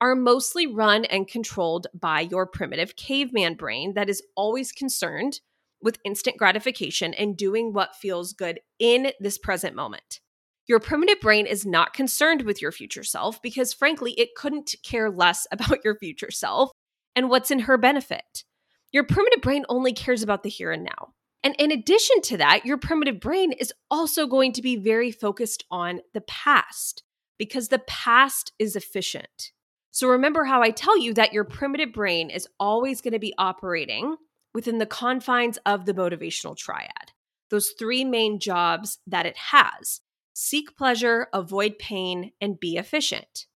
are 0.00 0.14
mostly 0.14 0.66
run 0.66 1.04
and 1.06 1.26
controlled 1.26 1.86
by 1.94 2.20
your 2.20 2.46
primitive 2.46 2.94
caveman 2.96 3.54
brain 3.54 3.94
that 3.94 4.10
is 4.10 4.22
always 4.36 4.70
concerned 4.70 5.40
with 5.84 6.00
instant 6.04 6.38
gratification 6.38 7.14
and 7.14 7.36
doing 7.36 7.72
what 7.72 7.94
feels 7.94 8.32
good 8.32 8.58
in 8.80 9.12
this 9.20 9.38
present 9.38 9.76
moment. 9.76 10.20
Your 10.66 10.80
primitive 10.80 11.20
brain 11.20 11.46
is 11.46 11.66
not 11.66 11.92
concerned 11.92 12.42
with 12.42 12.62
your 12.62 12.72
future 12.72 13.04
self 13.04 13.40
because, 13.42 13.74
frankly, 13.74 14.12
it 14.12 14.34
couldn't 14.34 14.74
care 14.82 15.10
less 15.10 15.46
about 15.52 15.84
your 15.84 15.94
future 15.96 16.30
self 16.30 16.70
and 17.14 17.28
what's 17.28 17.50
in 17.50 17.60
her 17.60 17.76
benefit. 17.76 18.44
Your 18.90 19.04
primitive 19.04 19.42
brain 19.42 19.64
only 19.68 19.92
cares 19.92 20.22
about 20.22 20.42
the 20.42 20.48
here 20.48 20.72
and 20.72 20.84
now. 20.84 21.12
And 21.42 21.54
in 21.58 21.70
addition 21.70 22.22
to 22.22 22.38
that, 22.38 22.64
your 22.64 22.78
primitive 22.78 23.20
brain 23.20 23.52
is 23.52 23.72
also 23.90 24.26
going 24.26 24.52
to 24.54 24.62
be 24.62 24.76
very 24.76 25.10
focused 25.10 25.64
on 25.70 26.00
the 26.14 26.22
past 26.22 27.02
because 27.38 27.68
the 27.68 27.80
past 27.80 28.52
is 28.58 28.74
efficient. 28.74 29.52
So 29.90 30.08
remember 30.08 30.44
how 30.44 30.62
I 30.62 30.70
tell 30.70 30.98
you 30.98 31.12
that 31.14 31.34
your 31.34 31.44
primitive 31.44 31.92
brain 31.92 32.30
is 32.30 32.48
always 32.58 33.02
going 33.02 33.12
to 33.12 33.18
be 33.18 33.34
operating 33.36 34.16
within 34.54 34.78
the 34.78 34.86
confines 34.86 35.58
of 35.66 35.84
the 35.84 35.94
motivational 35.94 36.56
triad. 36.56 37.12
Those 37.50 37.74
three 37.78 38.04
main 38.04 38.38
jobs 38.38 38.98
that 39.06 39.26
it 39.26 39.36
has 39.36 40.00
seek 40.32 40.76
pleasure, 40.76 41.28
avoid 41.32 41.78
pain, 41.78 42.32
and 42.40 42.58
be 42.58 42.76
efficient. 42.76 43.46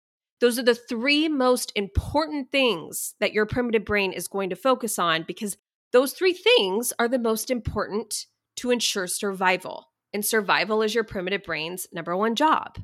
Those 0.41 0.59
are 0.59 0.63
the 0.63 0.75
three 0.75 1.29
most 1.29 1.73
important 1.75 2.53
things 2.53 3.15
that 3.19 3.33
your 3.33 3.47
primitive 3.47 3.85
brain 3.85 4.13
is 4.13 4.29
going 4.29 4.51
to 4.51 4.57
focus 4.57 4.99
on 4.99 5.25
because 5.27 5.57
those 5.93 6.13
three 6.13 6.33
things 6.33 6.93
are 6.99 7.09
the 7.09 7.19
most 7.19 7.51
important 7.51 8.27
to 8.57 8.71
ensure 8.71 9.07
survival. 9.07 9.89
And 10.13 10.25
survival 10.25 10.83
is 10.83 10.95
your 10.95 11.05
primitive 11.05 11.43
brain's 11.43 11.89
number 11.93 12.17
one 12.17 12.35
job. 12.35 12.79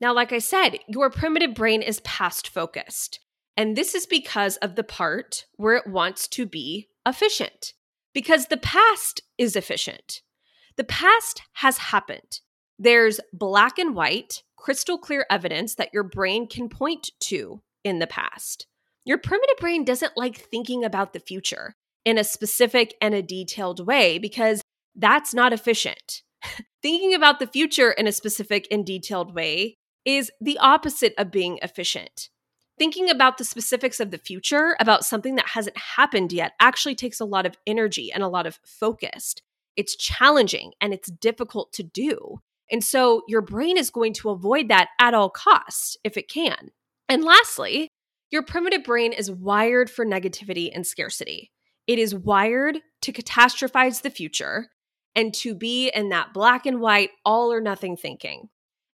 Now, 0.00 0.14
like 0.14 0.32
I 0.32 0.38
said, 0.38 0.78
your 0.88 1.10
primitive 1.10 1.54
brain 1.54 1.82
is 1.82 2.00
past 2.00 2.48
focused. 2.48 3.20
And 3.56 3.76
this 3.76 3.94
is 3.94 4.06
because 4.06 4.56
of 4.58 4.76
the 4.76 4.84
part 4.84 5.46
where 5.56 5.76
it 5.76 5.86
wants 5.86 6.26
to 6.28 6.46
be 6.46 6.88
efficient, 7.06 7.74
because 8.14 8.46
the 8.46 8.56
past 8.56 9.20
is 9.36 9.56
efficient. 9.56 10.22
The 10.76 10.84
past 10.84 11.42
has 11.54 11.78
happened. 11.78 12.40
There's 12.78 13.20
black 13.32 13.78
and 13.78 13.94
white, 13.94 14.42
crystal 14.56 14.96
clear 14.96 15.26
evidence 15.30 15.74
that 15.74 15.90
your 15.92 16.04
brain 16.04 16.46
can 16.46 16.68
point 16.68 17.10
to 17.20 17.62
in 17.84 17.98
the 17.98 18.06
past. 18.06 18.66
Your 19.04 19.18
primitive 19.18 19.56
brain 19.58 19.84
doesn't 19.84 20.16
like 20.16 20.36
thinking 20.36 20.84
about 20.84 21.12
the 21.12 21.20
future 21.20 21.74
in 22.04 22.18
a 22.18 22.24
specific 22.24 22.94
and 23.00 23.14
a 23.14 23.22
detailed 23.22 23.86
way 23.86 24.18
because 24.18 24.62
that's 24.94 25.34
not 25.34 25.52
efficient. 25.52 26.22
thinking 26.82 27.14
about 27.14 27.38
the 27.38 27.46
future 27.46 27.90
in 27.90 28.06
a 28.06 28.12
specific 28.12 28.66
and 28.70 28.84
detailed 28.84 29.34
way 29.34 29.76
is 30.04 30.30
the 30.40 30.58
opposite 30.58 31.14
of 31.16 31.30
being 31.30 31.58
efficient. 31.62 32.28
Thinking 32.82 33.10
about 33.10 33.38
the 33.38 33.44
specifics 33.44 34.00
of 34.00 34.10
the 34.10 34.18
future, 34.18 34.76
about 34.80 35.04
something 35.04 35.36
that 35.36 35.46
hasn't 35.46 35.76
happened 35.76 36.32
yet, 36.32 36.54
actually 36.58 36.96
takes 36.96 37.20
a 37.20 37.24
lot 37.24 37.46
of 37.46 37.56
energy 37.64 38.10
and 38.10 38.24
a 38.24 38.28
lot 38.28 38.44
of 38.44 38.58
focus. 38.64 39.36
It's 39.76 39.94
challenging 39.94 40.72
and 40.80 40.92
it's 40.92 41.08
difficult 41.08 41.72
to 41.74 41.84
do. 41.84 42.40
And 42.72 42.82
so 42.82 43.22
your 43.28 43.40
brain 43.40 43.76
is 43.76 43.90
going 43.90 44.14
to 44.14 44.30
avoid 44.30 44.66
that 44.66 44.88
at 44.98 45.14
all 45.14 45.30
costs 45.30 45.96
if 46.02 46.16
it 46.16 46.28
can. 46.28 46.72
And 47.08 47.22
lastly, 47.22 47.86
your 48.32 48.42
primitive 48.42 48.82
brain 48.82 49.12
is 49.12 49.30
wired 49.30 49.88
for 49.88 50.04
negativity 50.04 50.68
and 50.74 50.84
scarcity. 50.84 51.52
It 51.86 52.00
is 52.00 52.16
wired 52.16 52.80
to 53.02 53.12
catastrophize 53.12 54.02
the 54.02 54.10
future 54.10 54.70
and 55.14 55.32
to 55.34 55.54
be 55.54 55.88
in 55.94 56.08
that 56.08 56.34
black 56.34 56.66
and 56.66 56.80
white, 56.80 57.10
all 57.24 57.52
or 57.52 57.60
nothing 57.60 57.96
thinking. 57.96 58.48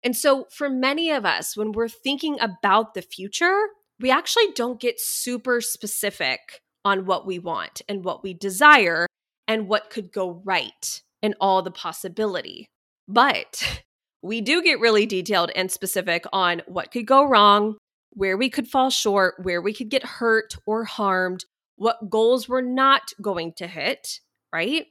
And 0.05 0.15
so, 0.15 0.47
for 0.51 0.69
many 0.69 1.11
of 1.11 1.25
us, 1.25 1.57
when 1.57 1.73
we're 1.73 1.89
thinking 1.89 2.39
about 2.39 2.93
the 2.93 3.03
future, 3.03 3.69
we 4.01 4.11
actually 4.11 4.53
don't 4.55 4.81
get 4.81 5.01
super 5.01 5.61
specific 5.61 6.61
on 6.85 7.07
what 7.07 7.27
we 7.27 7.39
want 7.39 7.83
and 7.89 8.05
what 8.05 8.23
we 8.23 8.35
desire 8.35 9.07
and 9.47 9.69
what 9.69 9.91
could 9.91 10.13
go 10.13 10.41
right 10.45 11.03
and 11.23 11.35
all 11.41 11.63
the 11.63 11.71
possibility. 11.71 12.67
But 13.09 13.83
we 14.23 14.41
do 14.41 14.63
get 14.63 14.81
really 14.81 15.07
detailed 15.07 15.51
and 15.55 15.71
specific 15.71 16.25
on 16.33 16.63
what 16.67 16.91
could 16.91 17.07
go 17.07 17.25
wrong, 17.25 17.77
where 18.11 18.37
we 18.37 18.51
could 18.51 18.69
fall 18.69 18.91
short, 18.91 19.35
where 19.43 19.61
we 19.61 19.73
could 19.73 19.89
get 19.89 20.05
hurt 20.05 20.57
or 20.67 20.85
harmed, 20.85 21.45
what 21.77 22.11
goals 22.11 22.49
we're 22.49 22.61
not 22.61 23.13
going 23.21 23.53
to 23.55 23.67
hit, 23.67 24.21
right? 24.53 24.87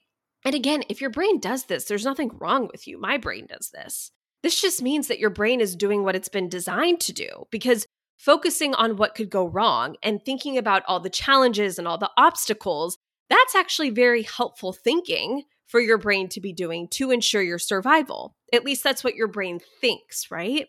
And 0.46 0.56
again, 0.56 0.84
if 0.90 1.02
your 1.02 1.10
brain 1.10 1.40
does 1.40 1.66
this, 1.66 1.86
there's 1.86 2.06
nothing 2.06 2.32
wrong 2.40 2.70
with 2.72 2.88
you. 2.88 3.00
My 3.00 3.18
brain 3.18 3.48
does 3.48 3.70
this. 3.74 4.12
This 4.44 4.62
just 4.62 4.82
means 4.82 5.08
that 5.08 5.20
your 5.20 5.30
brain 5.30 5.60
is 5.60 5.76
doing 5.76 6.04
what 6.04 6.16
it's 6.16 6.30
been 6.30 6.48
designed 6.48 7.02
to 7.02 7.14
do 7.14 7.48
because 7.52 7.86
focusing 8.18 8.74
on 8.74 8.98
what 8.98 9.16
could 9.16 9.30
go 9.30 9.48
wrong 9.48 9.96
and 10.04 10.24
thinking 10.24 10.58
about 10.58 10.84
all 10.88 11.00
the 11.00 11.10
challenges 11.10 11.78
and 11.78 11.88
all 11.88 11.98
the 11.98 12.12
obstacles, 12.18 12.98
that's 13.30 13.56
actually 13.56 13.90
very 13.90 14.24
helpful 14.24 14.74
thinking 14.74 15.44
for 15.68 15.80
your 15.80 15.98
brain 15.98 16.30
to 16.30 16.42
be 16.42 16.54
doing 16.54 16.88
to 16.88 17.12
ensure 17.12 17.42
your 17.42 17.60
survival. 17.60 18.36
At 18.54 18.64
least 18.64 18.84
that's 18.84 19.04
what 19.04 19.16
your 19.16 19.28
brain 19.28 19.60
thinks, 19.82 20.32
right? 20.32 20.68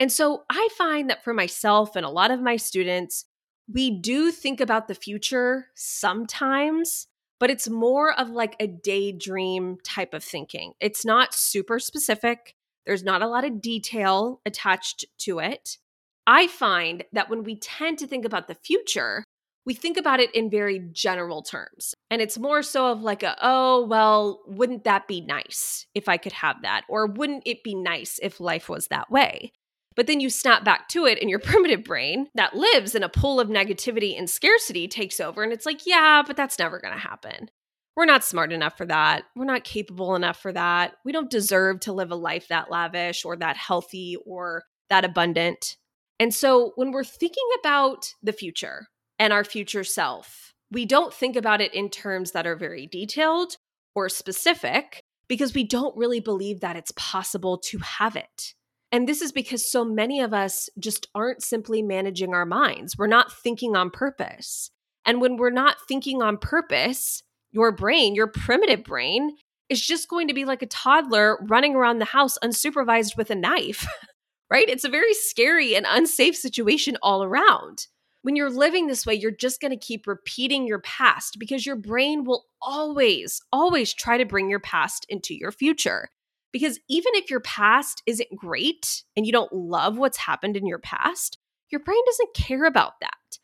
And 0.00 0.10
so 0.10 0.42
I 0.50 0.68
find 0.76 1.08
that 1.10 1.22
for 1.22 1.32
myself 1.32 1.94
and 1.96 2.04
a 2.04 2.10
lot 2.10 2.32
of 2.32 2.40
my 2.40 2.56
students, 2.56 3.24
we 3.72 3.90
do 4.00 4.32
think 4.32 4.60
about 4.60 4.88
the 4.88 4.94
future 4.94 5.66
sometimes, 5.74 7.06
but 7.38 7.50
it's 7.50 7.68
more 7.68 8.12
of 8.18 8.28
like 8.28 8.56
a 8.58 8.66
daydream 8.66 9.78
type 9.84 10.12
of 10.12 10.24
thinking. 10.24 10.72
It's 10.80 11.04
not 11.04 11.34
super 11.34 11.78
specific, 11.78 12.56
there's 12.84 13.04
not 13.04 13.22
a 13.22 13.28
lot 13.28 13.44
of 13.44 13.60
detail 13.60 14.40
attached 14.44 15.04
to 15.18 15.38
it. 15.38 15.78
I 16.26 16.46
find 16.46 17.04
that 17.12 17.30
when 17.30 17.44
we 17.44 17.56
tend 17.56 17.98
to 17.98 18.06
think 18.06 18.24
about 18.24 18.48
the 18.48 18.54
future, 18.54 19.24
we 19.64 19.74
think 19.74 19.96
about 19.96 20.20
it 20.20 20.34
in 20.34 20.50
very 20.50 20.80
general 20.92 21.42
terms. 21.42 21.94
And 22.10 22.20
it's 22.20 22.38
more 22.38 22.62
so 22.62 22.90
of 22.90 23.02
like 23.02 23.22
a, 23.22 23.36
oh, 23.40 23.86
well, 23.86 24.40
wouldn't 24.46 24.84
that 24.84 25.06
be 25.06 25.20
nice 25.20 25.86
if 25.94 26.08
I 26.08 26.16
could 26.16 26.32
have 26.32 26.62
that? 26.62 26.82
Or 26.88 27.06
wouldn't 27.06 27.44
it 27.46 27.62
be 27.62 27.74
nice 27.74 28.18
if 28.22 28.40
life 28.40 28.68
was 28.68 28.88
that 28.88 29.10
way? 29.10 29.52
But 29.94 30.06
then 30.06 30.20
you 30.20 30.30
snap 30.30 30.64
back 30.64 30.88
to 30.88 31.04
it, 31.04 31.18
and 31.20 31.28
your 31.28 31.38
primitive 31.40 31.84
brain 31.84 32.28
that 32.34 32.56
lives 32.56 32.94
in 32.94 33.02
a 33.02 33.08
pool 33.08 33.38
of 33.40 33.48
negativity 33.48 34.16
and 34.18 34.28
scarcity 34.28 34.88
takes 34.88 35.20
over. 35.20 35.42
And 35.42 35.52
it's 35.52 35.66
like, 35.66 35.86
yeah, 35.86 36.22
but 36.26 36.36
that's 36.36 36.58
never 36.58 36.80
going 36.80 36.94
to 36.94 37.00
happen. 37.00 37.50
We're 37.94 38.06
not 38.06 38.24
smart 38.24 38.52
enough 38.52 38.78
for 38.78 38.86
that. 38.86 39.24
We're 39.36 39.44
not 39.44 39.64
capable 39.64 40.14
enough 40.14 40.40
for 40.40 40.50
that. 40.52 40.94
We 41.04 41.12
don't 41.12 41.30
deserve 41.30 41.80
to 41.80 41.92
live 41.92 42.10
a 42.10 42.16
life 42.16 42.48
that 42.48 42.70
lavish 42.70 43.24
or 43.24 43.36
that 43.36 43.58
healthy 43.58 44.16
or 44.24 44.64
that 44.88 45.04
abundant. 45.04 45.76
And 46.22 46.32
so 46.32 46.70
when 46.76 46.92
we're 46.92 47.02
thinking 47.02 47.48
about 47.60 48.14
the 48.22 48.32
future, 48.32 48.86
and 49.22 49.32
our 49.32 49.44
future 49.44 49.84
self. 49.84 50.52
We 50.72 50.84
don't 50.84 51.14
think 51.14 51.36
about 51.36 51.60
it 51.60 51.72
in 51.72 51.90
terms 51.90 52.32
that 52.32 52.44
are 52.44 52.56
very 52.56 52.88
detailed 52.88 53.56
or 53.94 54.08
specific 54.08 55.00
because 55.28 55.54
we 55.54 55.62
don't 55.62 55.96
really 55.96 56.18
believe 56.18 56.58
that 56.60 56.74
it's 56.74 56.92
possible 56.96 57.56
to 57.66 57.78
have 57.78 58.16
it. 58.16 58.54
And 58.90 59.08
this 59.08 59.22
is 59.22 59.30
because 59.30 59.70
so 59.70 59.84
many 59.84 60.20
of 60.20 60.34
us 60.34 60.68
just 60.76 61.06
aren't 61.14 61.44
simply 61.44 61.82
managing 61.82 62.34
our 62.34 62.44
minds. 62.44 62.98
We're 62.98 63.06
not 63.06 63.32
thinking 63.32 63.76
on 63.76 63.90
purpose. 63.90 64.72
And 65.06 65.20
when 65.20 65.36
we're 65.36 65.50
not 65.50 65.76
thinking 65.86 66.20
on 66.20 66.36
purpose, 66.36 67.22
your 67.52 67.70
brain, 67.70 68.16
your 68.16 68.26
primitive 68.26 68.82
brain, 68.82 69.36
is 69.68 69.80
just 69.80 70.08
going 70.08 70.26
to 70.26 70.34
be 70.34 70.44
like 70.44 70.62
a 70.62 70.66
toddler 70.66 71.38
running 71.48 71.76
around 71.76 72.00
the 72.00 72.06
house 72.06 72.38
unsupervised 72.42 73.16
with 73.16 73.30
a 73.30 73.36
knife, 73.36 73.86
right? 74.52 74.68
It's 74.68 74.84
a 74.84 74.88
very 74.90 75.14
scary 75.14 75.74
and 75.74 75.86
unsafe 75.88 76.36
situation 76.36 76.96
all 77.02 77.24
around 77.24 77.86
when 78.22 78.36
you're 78.36 78.50
living 78.50 78.86
this 78.86 79.04
way, 79.04 79.14
you're 79.14 79.30
just 79.30 79.60
going 79.60 79.72
to 79.72 79.76
keep 79.76 80.06
repeating 80.06 80.66
your 80.66 80.78
past 80.80 81.38
because 81.38 81.66
your 81.66 81.76
brain 81.76 82.24
will 82.24 82.46
always, 82.60 83.42
always 83.52 83.92
try 83.92 84.16
to 84.16 84.24
bring 84.24 84.48
your 84.48 84.60
past 84.60 85.04
into 85.08 85.34
your 85.34 85.52
future. 85.52 86.08
Because 86.52 86.78
even 86.88 87.12
if 87.14 87.30
your 87.30 87.40
past 87.40 88.02
isn't 88.06 88.36
great 88.36 89.02
and 89.16 89.26
you 89.26 89.32
don't 89.32 89.52
love 89.52 89.98
what's 89.98 90.18
happened 90.18 90.56
in 90.56 90.66
your 90.66 90.78
past, 90.78 91.38
your 91.70 91.80
brain 91.80 92.02
doesn't 92.06 92.34
care 92.34 92.64
about 92.64 93.00
that. 93.00 93.38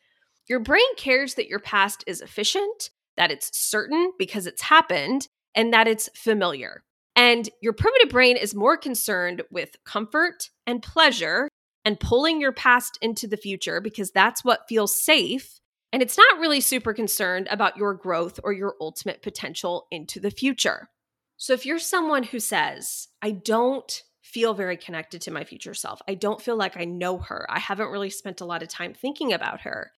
Your 0.47 0.59
brain 0.59 0.95
cares 0.95 1.35
that 1.35 1.47
your 1.47 1.59
past 1.59 2.03
is 2.07 2.21
efficient, 2.21 2.91
that 3.17 3.31
it's 3.31 3.57
certain 3.57 4.13
because 4.17 4.47
it's 4.47 4.61
happened, 4.61 5.27
and 5.55 5.73
that 5.73 5.87
it's 5.87 6.09
familiar. 6.15 6.83
And 7.19 7.49
your 7.61 7.73
primitive 7.73 8.07
brain 8.07 8.37
is 8.37 8.55
more 8.55 8.77
concerned 8.77 9.41
with 9.51 9.75
comfort 9.83 10.49
and 10.65 10.81
pleasure 10.81 11.49
and 11.83 11.99
pulling 11.99 12.39
your 12.39 12.53
past 12.53 12.97
into 13.01 13.27
the 13.27 13.35
future 13.35 13.81
because 13.81 14.09
that's 14.11 14.45
what 14.45 14.69
feels 14.69 15.03
safe. 15.03 15.59
And 15.91 16.01
it's 16.01 16.17
not 16.17 16.39
really 16.39 16.61
super 16.61 16.93
concerned 16.93 17.49
about 17.51 17.75
your 17.75 17.93
growth 17.93 18.39
or 18.41 18.53
your 18.53 18.75
ultimate 18.79 19.21
potential 19.21 19.87
into 19.91 20.21
the 20.21 20.31
future. 20.31 20.87
So 21.35 21.51
if 21.51 21.65
you're 21.65 21.77
someone 21.77 22.23
who 22.23 22.39
says, 22.39 23.09
I 23.21 23.31
don't 23.31 24.01
feel 24.21 24.53
very 24.53 24.77
connected 24.77 25.21
to 25.23 25.31
my 25.31 25.43
future 25.43 25.73
self, 25.73 26.01
I 26.07 26.13
don't 26.13 26.41
feel 26.41 26.55
like 26.55 26.77
I 26.77 26.85
know 26.85 27.17
her, 27.17 27.45
I 27.49 27.59
haven't 27.59 27.91
really 27.91 28.11
spent 28.11 28.39
a 28.39 28.45
lot 28.45 28.63
of 28.63 28.69
time 28.69 28.93
thinking 28.93 29.33
about 29.33 29.61
her, 29.61 29.91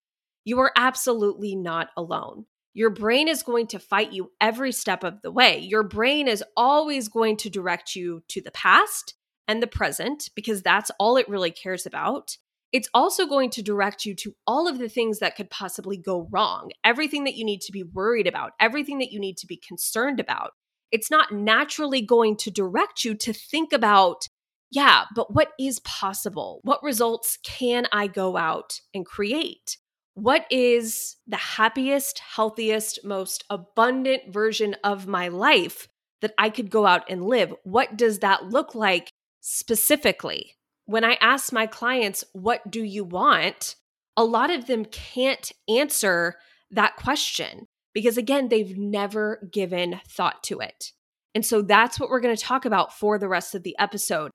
you 0.45 0.57
are 0.59 0.71
absolutely 0.77 1.57
not 1.57 1.89
alone. 1.97 2.45
Your 2.73 2.89
brain 2.89 3.27
is 3.27 3.43
going 3.43 3.67
to 3.67 3.79
fight 3.79 4.13
you 4.13 4.31
every 4.39 4.71
step 4.71 5.03
of 5.03 5.21
the 5.21 5.31
way. 5.31 5.59
Your 5.59 5.83
brain 5.83 6.27
is 6.27 6.43
always 6.55 7.09
going 7.09 7.37
to 7.37 7.49
direct 7.49 7.95
you 7.95 8.21
to 8.29 8.41
the 8.41 8.51
past 8.51 9.15
and 9.47 9.63
the 9.63 9.67
present, 9.67 10.29
because 10.35 10.61
that's 10.61 10.91
all 10.99 11.17
it 11.17 11.27
really 11.27 11.51
cares 11.51 11.85
about. 11.85 12.37
It's 12.71 12.89
also 12.93 13.25
going 13.25 13.49
to 13.51 13.63
direct 13.63 14.05
you 14.05 14.13
to 14.17 14.35
all 14.45 14.67
of 14.67 14.77
the 14.77 14.89
things 14.89 15.17
that 15.19 15.35
could 15.35 15.49
possibly 15.49 15.97
go 15.97 16.27
wrong, 16.31 16.69
everything 16.83 17.23
that 17.23 17.35
you 17.35 17.43
need 17.43 17.61
to 17.61 17.71
be 17.71 17.81
worried 17.81 18.27
about, 18.27 18.51
everything 18.59 18.99
that 18.99 19.11
you 19.11 19.19
need 19.19 19.37
to 19.37 19.47
be 19.47 19.57
concerned 19.57 20.19
about. 20.19 20.51
It's 20.91 21.09
not 21.09 21.31
naturally 21.31 22.01
going 22.03 22.37
to 22.37 22.51
direct 22.51 23.03
you 23.03 23.15
to 23.15 23.33
think 23.33 23.73
about, 23.73 24.27
yeah, 24.69 25.05
but 25.15 25.33
what 25.33 25.49
is 25.59 25.79
possible? 25.79 26.59
What 26.61 26.83
results 26.83 27.39
can 27.43 27.87
I 27.91 28.05
go 28.05 28.37
out 28.37 28.81
and 28.93 29.03
create? 29.03 29.77
What 30.19 30.45
is 30.51 31.15
the 31.27 31.37
happiest, 31.37 32.19
healthiest, 32.19 33.05
most 33.05 33.45
abundant 33.49 34.33
version 34.33 34.75
of 34.83 35.07
my 35.07 35.29
life 35.29 35.87
that 36.21 36.33
I 36.37 36.49
could 36.49 36.69
go 36.69 36.85
out 36.85 37.09
and 37.09 37.25
live? 37.25 37.53
What 37.63 37.97
does 37.97 38.19
that 38.19 38.45
look 38.49 38.75
like 38.75 39.11
specifically. 39.41 40.55
When 40.85 41.03
I 41.03 41.17
ask 41.21 41.51
my 41.51 41.67
clients, 41.67 42.23
What 42.33 42.69
do 42.69 42.83
you 42.83 43.03
want? 43.03 43.75
a 44.17 44.23
lot 44.25 44.49
of 44.49 44.67
them 44.67 44.83
can't 44.83 45.49
answer 45.69 46.35
that 46.71 46.97
question 46.97 47.67
because, 47.93 48.17
again, 48.17 48.49
they've 48.49 48.77
never 48.77 49.47
given 49.49 50.01
thought 50.09 50.43
to 50.43 50.59
it. 50.59 50.91
And 51.33 51.45
so 51.45 51.61
that's 51.61 51.97
what 51.97 52.09
we're 52.09 52.19
going 52.19 52.35
to 52.35 52.43
talk 52.43 52.65
about 52.65 52.91
for 52.91 53.17
the 53.17 53.29
rest 53.29 53.55
of 53.55 53.63
the 53.63 53.77
episode. 53.79 54.31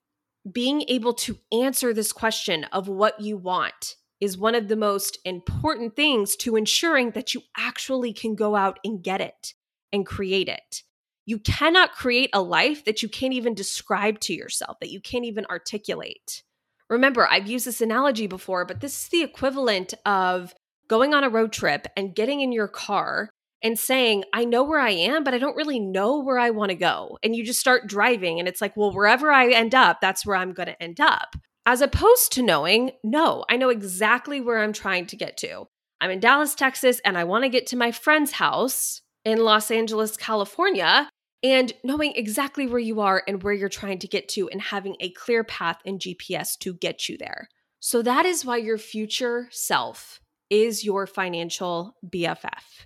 Being 0.51 0.85
able 0.87 1.13
to 1.13 1.37
answer 1.51 1.93
this 1.93 2.11
question 2.11 2.63
of 2.71 2.87
what 2.87 3.21
you 3.21 3.37
want 3.37 3.95
is 4.21 4.37
one 4.37 4.55
of 4.55 4.67
the 4.67 4.75
most 4.75 5.17
important 5.25 5.95
things 5.95 6.35
to 6.37 6.55
ensuring 6.55 7.11
that 7.11 7.33
you 7.33 7.41
actually 7.57 8.13
can 8.13 8.35
go 8.35 8.55
out 8.55 8.79
and 8.83 9.03
get 9.03 9.21
it 9.21 9.53
and 9.91 10.05
create 10.05 10.47
it. 10.47 10.83
You 11.25 11.39
cannot 11.39 11.93
create 11.93 12.29
a 12.33 12.41
life 12.41 12.85
that 12.85 13.01
you 13.01 13.09
can't 13.09 13.33
even 13.33 13.55
describe 13.55 14.19
to 14.21 14.33
yourself, 14.33 14.77
that 14.79 14.91
you 14.91 15.01
can't 15.01 15.25
even 15.25 15.45
articulate, 15.49 16.43
Remember, 16.89 17.27
I've 17.27 17.47
used 17.47 17.65
this 17.65 17.81
analogy 17.81 18.27
before, 18.27 18.65
but 18.65 18.79
this 18.79 19.03
is 19.03 19.09
the 19.09 19.23
equivalent 19.23 19.93
of 20.05 20.53
going 20.87 21.13
on 21.13 21.23
a 21.23 21.29
road 21.29 21.51
trip 21.51 21.87
and 21.97 22.13
getting 22.13 22.41
in 22.41 22.51
your 22.51 22.67
car 22.67 23.29
and 23.63 23.79
saying, 23.79 24.23
I 24.33 24.45
know 24.45 24.63
where 24.63 24.79
I 24.79 24.91
am, 24.91 25.23
but 25.23 25.33
I 25.33 25.39
don't 25.39 25.55
really 25.55 25.79
know 25.79 26.19
where 26.19 26.37
I 26.37 26.51
want 26.51 26.69
to 26.69 26.75
go. 26.75 27.17
And 27.23 27.35
you 27.35 27.43
just 27.43 27.59
start 27.59 27.87
driving, 27.87 28.37
and 28.39 28.47
it's 28.47 28.61
like, 28.61 28.77
well, 28.77 28.93
wherever 28.93 29.31
I 29.31 29.49
end 29.49 29.73
up, 29.73 29.99
that's 29.99 30.25
where 30.25 30.35
I'm 30.35 30.53
going 30.53 30.67
to 30.67 30.83
end 30.83 30.99
up. 30.99 31.35
As 31.67 31.81
opposed 31.81 32.31
to 32.33 32.43
knowing, 32.43 32.91
no, 33.03 33.43
I 33.49 33.57
know 33.57 33.69
exactly 33.69 34.39
where 34.39 34.59
I'm 34.59 34.73
trying 34.73 35.07
to 35.07 35.15
get 35.15 35.35
to. 35.37 35.67
I'm 35.99 36.11
in 36.11 36.19
Dallas, 36.19 36.53
Texas, 36.53 37.01
and 37.03 37.17
I 37.17 37.23
want 37.23 37.43
to 37.43 37.49
get 37.49 37.65
to 37.67 37.77
my 37.77 37.91
friend's 37.91 38.33
house 38.33 39.01
in 39.23 39.39
Los 39.39 39.71
Angeles, 39.71 40.15
California. 40.15 41.09
And 41.41 41.73
knowing 41.83 42.13
exactly 42.15 42.67
where 42.67 42.79
you 42.79 43.01
are 43.01 43.23
and 43.27 43.41
where 43.41 43.53
you're 43.53 43.69
trying 43.69 43.99
to 43.99 44.07
get 44.07 44.29
to, 44.29 44.47
and 44.49 44.61
having 44.61 44.95
a 44.99 45.11
clear 45.11 45.43
path 45.43 45.79
in 45.85 45.99
GPS 45.99 46.57
to 46.59 46.73
get 46.75 47.09
you 47.09 47.17
there. 47.17 47.49
So, 47.79 48.01
that 48.01 48.25
is 48.25 48.45
why 48.45 48.57
your 48.57 48.77
future 48.77 49.47
self 49.51 50.19
is 50.49 50.83
your 50.83 51.05
financial 51.05 51.95
BFF. 52.07 52.85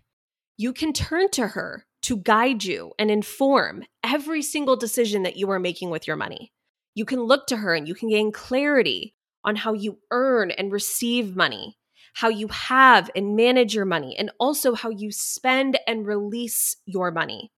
You 0.58 0.74
can 0.74 0.92
turn 0.94 1.30
to 1.32 1.48
her 1.48 1.86
to 2.04 2.18
guide 2.18 2.64
you 2.64 2.92
and 3.00 3.12
inform 3.12 3.84
every 4.04 4.42
single 4.42 4.76
decision 4.76 5.24
that 5.24 5.38
you 5.38 5.50
are 5.52 5.60
making 5.60 5.90
with 5.90 6.06
your 6.06 6.18
money. 6.18 6.52
You 7.00 7.06
can 7.06 7.22
look 7.22 7.48
to 7.48 7.56
her 7.56 7.74
and 7.74 7.88
you 7.88 7.96
can 7.96 8.10
gain 8.10 8.34
clarity 8.34 9.16
on 9.46 9.56
how 9.56 9.72
you 9.72 10.00
earn 10.12 10.52
and 10.52 10.70
receive 10.70 11.34
money, 11.34 11.78
how 12.16 12.28
you 12.28 12.50
have 12.50 13.10
and 13.16 13.38
manage 13.38 13.74
your 13.74 13.86
money, 13.86 14.18
and 14.20 14.30
also 14.38 14.76
how 14.76 14.90
you 14.90 15.10
spend 15.10 15.80
and 15.88 16.06
release 16.06 16.76
your 16.86 17.10
money. 17.10 17.54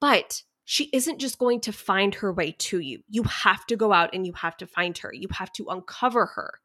But 0.00 0.44
she 0.64 0.88
isn't 0.92 1.18
just 1.18 1.40
going 1.40 1.62
to 1.62 1.72
find 1.72 2.14
her 2.14 2.32
way 2.32 2.52
to 2.52 2.78
you. 2.78 3.00
You 3.08 3.24
have 3.24 3.66
to 3.66 3.74
go 3.74 3.92
out 3.92 4.10
and 4.12 4.24
you 4.24 4.34
have 4.34 4.56
to 4.58 4.68
find 4.68 4.96
her. 4.98 5.12
You 5.12 5.26
have 5.32 5.50
to 5.54 5.66
uncover 5.68 6.26
her. 6.26 6.60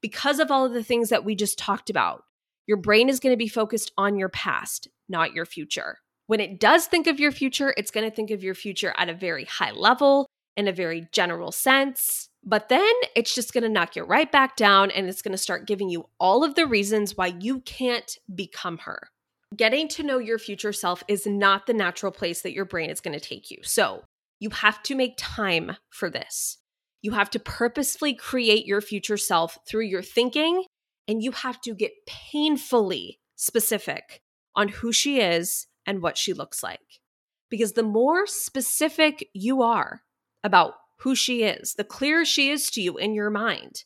Because 0.00 0.40
of 0.40 0.50
all 0.50 0.66
of 0.66 0.72
the 0.72 0.82
things 0.82 1.08
that 1.10 1.24
we 1.24 1.36
just 1.36 1.56
talked 1.56 1.88
about, 1.88 2.24
your 2.66 2.78
brain 2.78 3.08
is 3.08 3.20
going 3.20 3.32
to 3.32 3.36
be 3.36 3.46
focused 3.46 3.92
on 3.96 4.16
your 4.16 4.28
past, 4.28 4.88
not 5.08 5.34
your 5.34 5.46
future. 5.46 5.98
When 6.26 6.40
it 6.40 6.58
does 6.58 6.86
think 6.86 7.06
of 7.06 7.20
your 7.20 7.30
future, 7.30 7.72
it's 7.76 7.92
going 7.92 8.10
to 8.10 8.14
think 8.16 8.32
of 8.32 8.42
your 8.42 8.56
future 8.56 8.92
at 8.96 9.08
a 9.08 9.14
very 9.14 9.44
high 9.44 9.70
level, 9.70 10.26
in 10.56 10.68
a 10.68 10.72
very 10.72 11.08
general 11.12 11.52
sense. 11.52 12.28
But 12.44 12.68
then 12.68 12.92
it's 13.14 13.34
just 13.34 13.52
going 13.52 13.62
to 13.62 13.68
knock 13.68 13.96
you 13.96 14.04
right 14.04 14.30
back 14.30 14.56
down 14.56 14.90
and 14.90 15.08
it's 15.08 15.22
going 15.22 15.32
to 15.32 15.38
start 15.38 15.66
giving 15.66 15.90
you 15.90 16.08
all 16.18 16.42
of 16.42 16.54
the 16.54 16.66
reasons 16.66 17.16
why 17.16 17.34
you 17.38 17.60
can't 17.60 18.16
become 18.34 18.78
her. 18.78 19.10
Getting 19.56 19.88
to 19.88 20.02
know 20.02 20.18
your 20.18 20.38
future 20.38 20.72
self 20.72 21.02
is 21.08 21.26
not 21.26 21.66
the 21.66 21.74
natural 21.74 22.12
place 22.12 22.42
that 22.42 22.52
your 22.52 22.64
brain 22.64 22.88
is 22.88 23.00
going 23.00 23.18
to 23.18 23.24
take 23.24 23.50
you. 23.50 23.58
So 23.62 24.04
you 24.38 24.50
have 24.50 24.82
to 24.84 24.94
make 24.94 25.14
time 25.18 25.76
for 25.90 26.08
this. 26.08 26.58
You 27.02 27.12
have 27.12 27.30
to 27.30 27.38
purposefully 27.38 28.14
create 28.14 28.66
your 28.66 28.80
future 28.80 29.16
self 29.16 29.58
through 29.68 29.86
your 29.86 30.02
thinking 30.02 30.64
and 31.08 31.22
you 31.22 31.32
have 31.32 31.60
to 31.62 31.74
get 31.74 32.06
painfully 32.06 33.18
specific 33.36 34.20
on 34.54 34.68
who 34.68 34.92
she 34.92 35.20
is 35.20 35.66
and 35.86 36.02
what 36.02 36.16
she 36.16 36.32
looks 36.32 36.62
like. 36.62 37.00
Because 37.48 37.72
the 37.72 37.82
more 37.82 38.26
specific 38.26 39.28
you 39.34 39.62
are 39.62 40.02
about 40.42 40.74
who 40.98 41.14
she 41.14 41.42
is, 41.42 41.74
the 41.74 41.84
clearer 41.84 42.24
she 42.24 42.50
is 42.50 42.70
to 42.70 42.82
you 42.82 42.96
in 42.96 43.14
your 43.14 43.30
mind, 43.30 43.84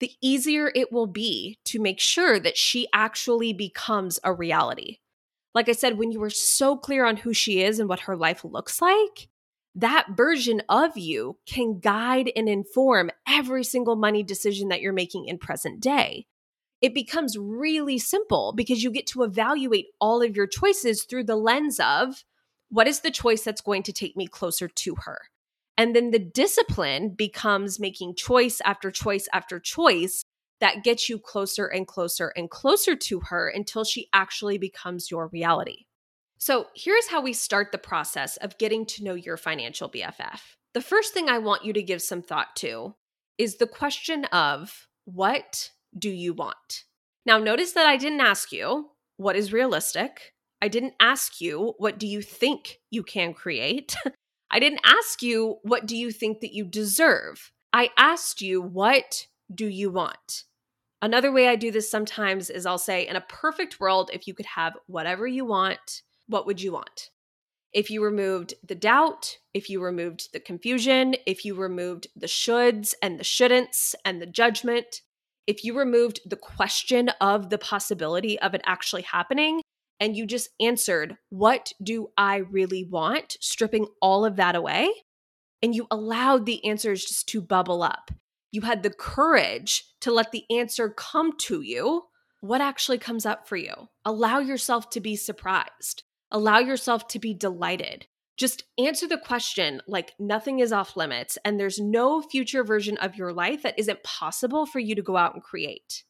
the 0.00 0.12
easier 0.22 0.72
it 0.74 0.92
will 0.92 1.06
be 1.06 1.58
to 1.64 1.80
make 1.80 2.00
sure 2.00 2.38
that 2.40 2.56
she 2.56 2.86
actually 2.92 3.52
becomes 3.52 4.18
a 4.24 4.32
reality. 4.32 4.98
Like 5.54 5.68
I 5.68 5.72
said, 5.72 5.98
when 5.98 6.10
you 6.10 6.22
are 6.22 6.30
so 6.30 6.76
clear 6.76 7.04
on 7.04 7.18
who 7.18 7.32
she 7.32 7.62
is 7.62 7.78
and 7.78 7.88
what 7.88 8.00
her 8.00 8.16
life 8.16 8.44
looks 8.44 8.82
like, 8.82 9.28
that 9.74 10.08
version 10.16 10.62
of 10.68 10.96
you 10.96 11.36
can 11.46 11.80
guide 11.80 12.30
and 12.34 12.48
inform 12.48 13.10
every 13.28 13.64
single 13.64 13.96
money 13.96 14.22
decision 14.22 14.68
that 14.68 14.80
you're 14.80 14.92
making 14.92 15.26
in 15.26 15.38
present 15.38 15.80
day 15.80 16.26
it 16.84 16.92
becomes 16.92 17.38
really 17.38 17.96
simple 17.96 18.52
because 18.54 18.82
you 18.82 18.90
get 18.90 19.06
to 19.06 19.22
evaluate 19.22 19.86
all 20.02 20.20
of 20.20 20.36
your 20.36 20.46
choices 20.46 21.04
through 21.04 21.24
the 21.24 21.34
lens 21.34 21.80
of 21.80 22.24
what 22.68 22.86
is 22.86 23.00
the 23.00 23.10
choice 23.10 23.42
that's 23.42 23.62
going 23.62 23.82
to 23.84 23.92
take 23.92 24.18
me 24.18 24.26
closer 24.26 24.68
to 24.68 24.94
her? 25.06 25.18
And 25.76 25.94
then 25.94 26.10
the 26.10 26.18
discipline 26.18 27.10
becomes 27.10 27.80
making 27.80 28.14
choice 28.14 28.60
after 28.64 28.90
choice 28.90 29.28
after 29.32 29.58
choice 29.58 30.24
that 30.60 30.84
gets 30.84 31.08
you 31.08 31.18
closer 31.18 31.66
and 31.66 31.86
closer 31.86 32.32
and 32.36 32.48
closer 32.48 32.94
to 32.94 33.20
her 33.20 33.48
until 33.48 33.84
she 33.84 34.08
actually 34.12 34.56
becomes 34.56 35.10
your 35.10 35.28
reality. 35.28 35.86
So, 36.38 36.66
here's 36.74 37.08
how 37.08 37.22
we 37.22 37.32
start 37.32 37.72
the 37.72 37.78
process 37.78 38.36
of 38.38 38.58
getting 38.58 38.86
to 38.86 39.04
know 39.04 39.14
your 39.14 39.36
financial 39.36 39.88
BFF. 39.88 40.40
The 40.74 40.80
first 40.80 41.14
thing 41.14 41.28
I 41.28 41.38
want 41.38 41.64
you 41.64 41.72
to 41.72 41.82
give 41.82 42.02
some 42.02 42.22
thought 42.22 42.54
to 42.56 42.94
is 43.38 43.56
the 43.56 43.66
question 43.66 44.24
of 44.26 44.88
what 45.04 45.70
do 45.96 46.10
you 46.10 46.34
want? 46.34 46.84
Now, 47.26 47.38
notice 47.38 47.72
that 47.72 47.86
I 47.86 47.96
didn't 47.96 48.20
ask 48.20 48.52
you 48.52 48.90
what 49.16 49.36
is 49.36 49.52
realistic. 49.52 50.34
I 50.60 50.68
didn't 50.68 50.94
ask 51.00 51.40
you 51.40 51.74
what 51.78 51.98
do 51.98 52.06
you 52.06 52.22
think 52.22 52.80
you 52.90 53.02
can 53.02 53.34
create. 53.34 53.96
I 54.54 54.60
didn't 54.60 54.82
ask 54.84 55.20
you 55.20 55.58
what 55.62 55.84
do 55.84 55.96
you 55.96 56.12
think 56.12 56.40
that 56.40 56.54
you 56.54 56.64
deserve. 56.64 57.50
I 57.72 57.90
asked 57.98 58.40
you 58.40 58.62
what 58.62 59.26
do 59.52 59.66
you 59.66 59.90
want? 59.90 60.44
Another 61.02 61.32
way 61.32 61.48
I 61.48 61.56
do 61.56 61.72
this 61.72 61.90
sometimes 61.90 62.50
is 62.50 62.64
I'll 62.64 62.78
say, 62.78 63.06
in 63.06 63.16
a 63.16 63.20
perfect 63.20 63.80
world, 63.80 64.10
if 64.12 64.28
you 64.28 64.32
could 64.32 64.46
have 64.46 64.74
whatever 64.86 65.26
you 65.26 65.44
want, 65.44 66.02
what 66.28 66.46
would 66.46 66.62
you 66.62 66.70
want? 66.70 67.10
If 67.72 67.90
you 67.90 68.02
removed 68.02 68.54
the 68.64 68.76
doubt, 68.76 69.38
if 69.54 69.68
you 69.68 69.82
removed 69.82 70.32
the 70.32 70.38
confusion, 70.38 71.16
if 71.26 71.44
you 71.44 71.56
removed 71.56 72.06
the 72.14 72.28
shoulds 72.28 72.94
and 73.02 73.18
the 73.18 73.24
shouldn'ts 73.24 73.96
and 74.04 74.22
the 74.22 74.26
judgment, 74.26 75.02
if 75.48 75.64
you 75.64 75.76
removed 75.76 76.20
the 76.24 76.36
question 76.36 77.08
of 77.20 77.50
the 77.50 77.58
possibility 77.58 78.38
of 78.38 78.54
it 78.54 78.62
actually 78.64 79.02
happening 79.02 79.62
and 80.00 80.16
you 80.16 80.26
just 80.26 80.50
answered, 80.60 81.16
What 81.30 81.72
do 81.82 82.08
I 82.16 82.36
really 82.36 82.84
want? 82.84 83.36
stripping 83.40 83.86
all 84.00 84.24
of 84.24 84.36
that 84.36 84.56
away, 84.56 84.90
and 85.62 85.74
you 85.74 85.86
allowed 85.90 86.46
the 86.46 86.64
answers 86.64 87.04
just 87.04 87.28
to 87.28 87.40
bubble 87.40 87.82
up. 87.82 88.10
You 88.52 88.60
had 88.60 88.82
the 88.82 88.90
courage 88.90 89.84
to 90.02 90.12
let 90.12 90.30
the 90.30 90.44
answer 90.50 90.88
come 90.88 91.36
to 91.38 91.60
you. 91.60 92.04
What 92.40 92.60
actually 92.60 92.98
comes 92.98 93.26
up 93.26 93.48
for 93.48 93.56
you? 93.56 93.88
Allow 94.04 94.38
yourself 94.38 94.90
to 94.90 95.00
be 95.00 95.16
surprised. 95.16 96.04
Allow 96.30 96.58
yourself 96.58 97.08
to 97.08 97.18
be 97.18 97.34
delighted. 97.34 98.06
Just 98.36 98.64
answer 98.78 99.08
the 99.08 99.18
question 99.18 99.80
like 99.88 100.12
nothing 100.18 100.60
is 100.60 100.72
off 100.72 100.96
limits 100.96 101.38
and 101.44 101.58
there's 101.58 101.80
no 101.80 102.20
future 102.22 102.62
version 102.62 102.96
of 102.98 103.16
your 103.16 103.32
life 103.32 103.62
that 103.62 103.78
isn't 103.78 104.02
possible 104.02 104.66
for 104.66 104.78
you 104.78 104.94
to 104.94 105.02
go 105.02 105.16
out 105.16 105.34
and 105.34 105.42
create. 105.42 106.03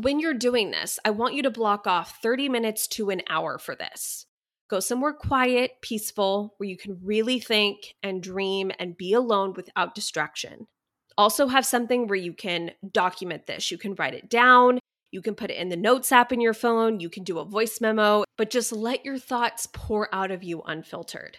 When 0.00 0.20
you're 0.20 0.32
doing 0.32 0.70
this, 0.70 1.00
I 1.04 1.10
want 1.10 1.34
you 1.34 1.42
to 1.42 1.50
block 1.50 1.88
off 1.88 2.22
30 2.22 2.48
minutes 2.48 2.86
to 2.86 3.10
an 3.10 3.22
hour 3.28 3.58
for 3.58 3.74
this. 3.74 4.26
Go 4.70 4.78
somewhere 4.78 5.12
quiet, 5.12 5.72
peaceful, 5.82 6.54
where 6.56 6.68
you 6.68 6.76
can 6.76 7.00
really 7.02 7.40
think 7.40 7.96
and 8.00 8.22
dream 8.22 8.70
and 8.78 8.96
be 8.96 9.12
alone 9.12 9.54
without 9.56 9.96
distraction. 9.96 10.68
Also, 11.16 11.48
have 11.48 11.66
something 11.66 12.06
where 12.06 12.16
you 12.16 12.32
can 12.32 12.70
document 12.92 13.48
this. 13.48 13.72
You 13.72 13.76
can 13.76 13.96
write 13.96 14.14
it 14.14 14.30
down, 14.30 14.78
you 15.10 15.20
can 15.20 15.34
put 15.34 15.50
it 15.50 15.56
in 15.56 15.68
the 15.68 15.76
notes 15.76 16.12
app 16.12 16.30
in 16.30 16.40
your 16.40 16.54
phone, 16.54 17.00
you 17.00 17.10
can 17.10 17.24
do 17.24 17.40
a 17.40 17.44
voice 17.44 17.80
memo, 17.80 18.22
but 18.36 18.50
just 18.50 18.70
let 18.70 19.04
your 19.04 19.18
thoughts 19.18 19.66
pour 19.72 20.14
out 20.14 20.30
of 20.30 20.44
you 20.44 20.62
unfiltered. 20.62 21.38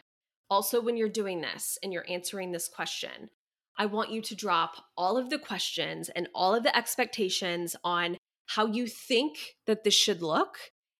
Also, 0.50 0.82
when 0.82 0.98
you're 0.98 1.08
doing 1.08 1.40
this 1.40 1.78
and 1.82 1.94
you're 1.94 2.10
answering 2.10 2.52
this 2.52 2.68
question, 2.68 3.30
I 3.78 3.86
want 3.86 4.12
you 4.12 4.22
to 4.22 4.36
drop 4.36 4.76
all 4.98 5.18
of 5.18 5.30
the 5.30 5.40
questions 5.40 6.10
and 6.10 6.28
all 6.36 6.54
of 6.54 6.64
the 6.64 6.76
expectations 6.76 7.78
on 7.86 8.18
how 8.56 8.66
you 8.66 8.88
think 8.88 9.56
that 9.68 9.84
this 9.84 9.94
should 9.94 10.24
look 10.24 10.58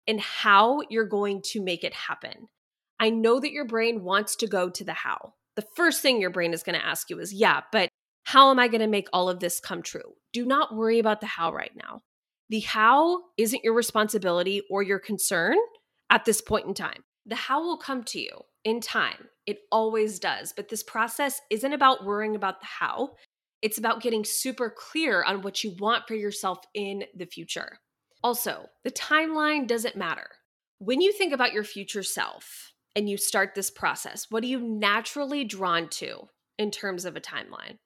and 0.08 0.22
how 0.22 0.82
you're 0.90 1.08
going 1.08 1.42
to 1.44 1.62
make 1.62 1.84
it 1.84 1.94
happen. 1.94 2.48
I 3.00 3.10
know 3.10 3.40
that 3.40 3.52
your 3.52 3.66
brain 3.66 4.04
wants 4.04 4.36
to 4.38 4.48
go 4.48 4.70
to 4.70 4.84
the 4.84 4.94
how. 4.94 5.34
The 5.56 5.66
first 5.76 6.02
thing 6.02 6.22
your 6.22 6.30
brain 6.30 6.54
is 6.54 6.62
going 6.62 6.80
to 6.80 6.86
ask 6.86 7.10
you 7.10 7.20
is, 7.20 7.34
yeah, 7.34 7.62
but 7.72 7.90
how 8.26 8.52
am 8.52 8.60
I 8.60 8.68
going 8.68 8.82
to 8.82 8.88
make 8.88 9.08
all 9.12 9.30
of 9.30 9.40
this 9.40 9.60
come 9.60 9.82
true? 9.82 10.14
Do 10.32 10.46
not 10.46 10.76
worry 10.76 11.00
about 11.00 11.22
the 11.22 11.28
how 11.28 11.52
right 11.52 11.72
now. 11.76 12.02
The 12.50 12.60
how 12.60 13.22
isn't 13.38 13.64
your 13.64 13.74
responsibility 13.74 14.62
or 14.70 14.84
your 14.84 15.00
concern 15.00 15.58
at 16.12 16.26
this 16.26 16.42
point 16.42 16.68
in 16.68 16.76
time. 16.76 17.02
The 17.26 17.36
how 17.36 17.64
will 17.64 17.78
come 17.78 18.04
to 18.06 18.20
you 18.20 18.42
in 18.64 18.80
time. 18.80 19.30
It 19.48 19.58
always 19.72 20.20
does. 20.20 20.54
But 20.56 20.70
this 20.70 20.84
process 20.84 21.42
isn't 21.50 21.74
about 21.74 22.06
worrying 22.06 22.36
about 22.36 22.60
the 22.60 22.68
how, 22.68 23.12
it's 23.62 23.78
about 23.78 24.02
getting 24.02 24.24
super 24.24 24.70
clear 24.70 25.24
on 25.24 25.42
what 25.42 25.64
you 25.64 25.76
want 25.80 26.08
for 26.08 26.16
yourself 26.16 26.60
in 26.74 27.04
the 27.16 27.26
future. 27.26 27.80
Also, 28.24 28.68
the 28.84 28.92
timeline 28.92 29.68
doesn't 29.68 29.96
matter. 29.96 30.28
When 30.80 31.02
you 31.02 31.12
think 31.12 31.34
about 31.34 31.54
your 31.54 31.64
future 31.64 32.04
self 32.04 32.74
and 32.96 33.10
you 33.10 33.18
start 33.18 33.56
this 33.56 33.70
process, 33.70 34.28
what 34.30 34.44
are 34.44 34.48
you 34.48 34.60
naturally 34.60 35.44
drawn 35.44 35.90
to 35.90 36.30
in 36.58 36.72
terms 36.72 37.06
of 37.06 37.16
a 37.16 37.22
timeline? 37.22 37.78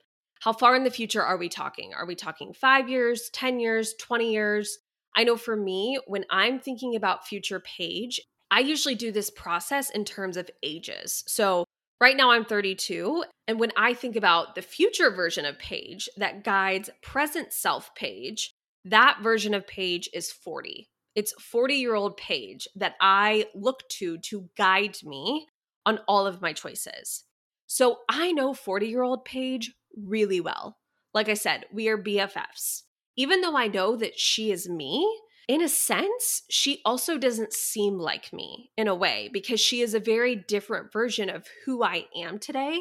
How 0.42 0.54
far 0.54 0.76
in 0.76 0.84
the 0.84 0.92
future 0.92 1.24
are 1.24 1.38
we 1.38 1.50
talking? 1.50 1.94
Are 1.94 2.06
we 2.06 2.16
talking 2.16 2.54
five 2.54 2.90
years, 2.90 3.30
10 3.32 3.60
years, 3.60 3.94
20 4.00 4.32
years? 4.32 4.80
I 5.16 5.24
know 5.24 5.38
for 5.38 5.56
me, 5.56 6.00
when 6.08 6.26
I'm 6.30 6.60
thinking 6.60 6.96
about 6.96 7.28
future 7.28 7.62
Paige, 7.62 8.20
I 8.52 8.60
usually 8.60 8.96
do 8.96 9.12
this 9.12 9.30
process 9.30 9.90
in 9.90 10.06
terms 10.06 10.38
of 10.38 10.50
ages. 10.62 11.24
So 11.28 11.66
Right 12.04 12.18
now, 12.18 12.32
I'm 12.32 12.44
32. 12.44 13.24
And 13.48 13.62
when 13.62 13.72
I 13.78 13.94
think 13.94 14.18
about 14.18 14.56
the 14.56 14.62
future 14.62 15.10
version 15.10 15.46
of 15.46 15.58
Paige 15.58 16.10
that 16.18 16.44
guides 16.44 16.90
present 17.02 17.54
self 17.54 17.96
Paige, 17.96 18.54
that 18.84 19.20
version 19.24 19.54
of 19.54 19.66
Paige 19.66 20.10
is 20.14 20.30
40. 20.30 20.90
It's 21.16 21.32
40 21.40 21.76
year 21.76 21.96
old 21.96 22.18
Paige 22.18 22.68
that 22.76 22.96
I 23.00 23.46
look 23.56 23.88
to 24.00 24.18
to 24.18 24.50
guide 24.58 24.98
me 25.06 25.48
on 25.86 26.00
all 26.06 26.28
of 26.28 26.42
my 26.42 26.52
choices. 26.52 27.24
So 27.68 28.00
I 28.10 28.34
know 28.34 28.54
40 28.54 28.86
year 28.86 29.04
old 29.04 29.24
Paige 29.24 29.72
really 29.96 30.42
well. 30.42 30.80
Like 31.14 31.30
I 31.30 31.36
said, 31.36 31.68
we 31.72 31.88
are 31.88 31.98
BFFs. 31.98 32.82
Even 33.16 33.40
though 33.40 33.56
I 33.56 33.68
know 33.68 33.96
that 33.96 34.20
she 34.20 34.52
is 34.52 34.68
me, 34.68 35.10
in 35.48 35.62
a 35.62 35.68
sense, 35.68 36.44
she 36.50 36.82
also 36.86 37.18
doesn't 37.18 37.54
seem 37.54 37.98
like 37.98 38.32
me 38.32 38.72
in 38.78 38.88
a 38.88 38.96
way 38.96 39.30
because 39.34 39.60
she 39.60 39.82
is 39.82 39.94
a 39.94 40.00
very 40.00 40.36
different 40.36 40.92
version 40.92 41.30
of 41.30 41.48
who 41.66 41.84
I 41.84 42.06
am 42.16 42.40
today. 42.40 42.80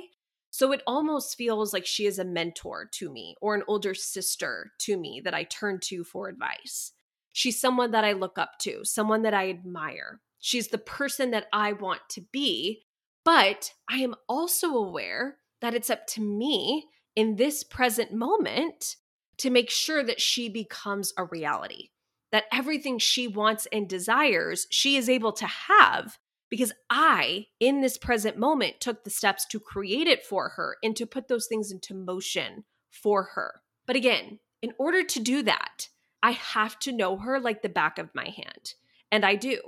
So 0.50 0.70
it 0.70 0.82
almost 0.86 1.36
feels 1.36 1.72
like 1.72 1.86
she 1.86 2.06
is 2.06 2.18
a 2.18 2.24
mentor 2.24 2.88
to 2.92 3.10
me 3.10 3.34
or 3.40 3.54
an 3.54 3.62
older 3.66 3.94
sister 3.94 4.72
to 4.80 4.96
me 4.96 5.20
that 5.24 5.34
I 5.34 5.44
turn 5.44 5.80
to 5.84 6.04
for 6.04 6.28
advice. 6.28 6.92
She's 7.32 7.60
someone 7.60 7.92
that 7.92 8.04
I 8.04 8.12
look 8.12 8.38
up 8.38 8.58
to, 8.60 8.84
someone 8.84 9.22
that 9.22 9.34
I 9.34 9.48
admire. 9.48 10.20
She's 10.38 10.68
the 10.68 10.78
person 10.78 11.30
that 11.30 11.46
I 11.52 11.72
want 11.72 12.02
to 12.10 12.20
be. 12.32 12.82
But 13.24 13.72
I 13.88 13.98
am 13.98 14.14
also 14.28 14.74
aware 14.74 15.38
that 15.62 15.74
it's 15.74 15.90
up 15.90 16.06
to 16.08 16.20
me 16.20 16.86
in 17.16 17.36
this 17.36 17.64
present 17.64 18.12
moment 18.12 18.96
to 19.38 19.48
make 19.48 19.70
sure 19.70 20.04
that 20.04 20.20
she 20.20 20.48
becomes 20.48 21.12
a 21.16 21.24
reality 21.24 21.88
that 22.32 22.44
everything 22.50 22.98
she 22.98 23.28
wants 23.28 23.66
and 23.70 23.88
desires, 23.88 24.66
she 24.70 24.96
is 24.96 25.08
able 25.08 25.32
to 25.32 25.46
have 25.46 26.18
because 26.48 26.72
I, 26.90 27.46
in 27.60 27.80
this 27.80 27.96
present 27.96 28.36
moment, 28.36 28.78
took 28.78 29.04
the 29.04 29.10
steps 29.10 29.46
to 29.46 29.58
create 29.58 30.06
it 30.06 30.22
for 30.22 30.50
her 30.50 30.76
and 30.82 30.94
to 30.96 31.06
put 31.06 31.28
those 31.28 31.46
things 31.46 31.72
into 31.72 31.94
motion 31.94 32.64
for 32.90 33.30
her. 33.34 33.62
But 33.86 33.96
again, 33.96 34.38
in 34.60 34.74
order 34.78 35.02
to 35.02 35.20
do 35.20 35.42
that, 35.44 35.88
I 36.22 36.32
have 36.32 36.78
to 36.80 36.92
know 36.92 37.16
her 37.16 37.40
like 37.40 37.62
the 37.62 37.70
back 37.70 37.98
of 37.98 38.14
my 38.14 38.24
hand. 38.24 38.74
And 39.10 39.24
I 39.24 39.34
do. 39.34 39.60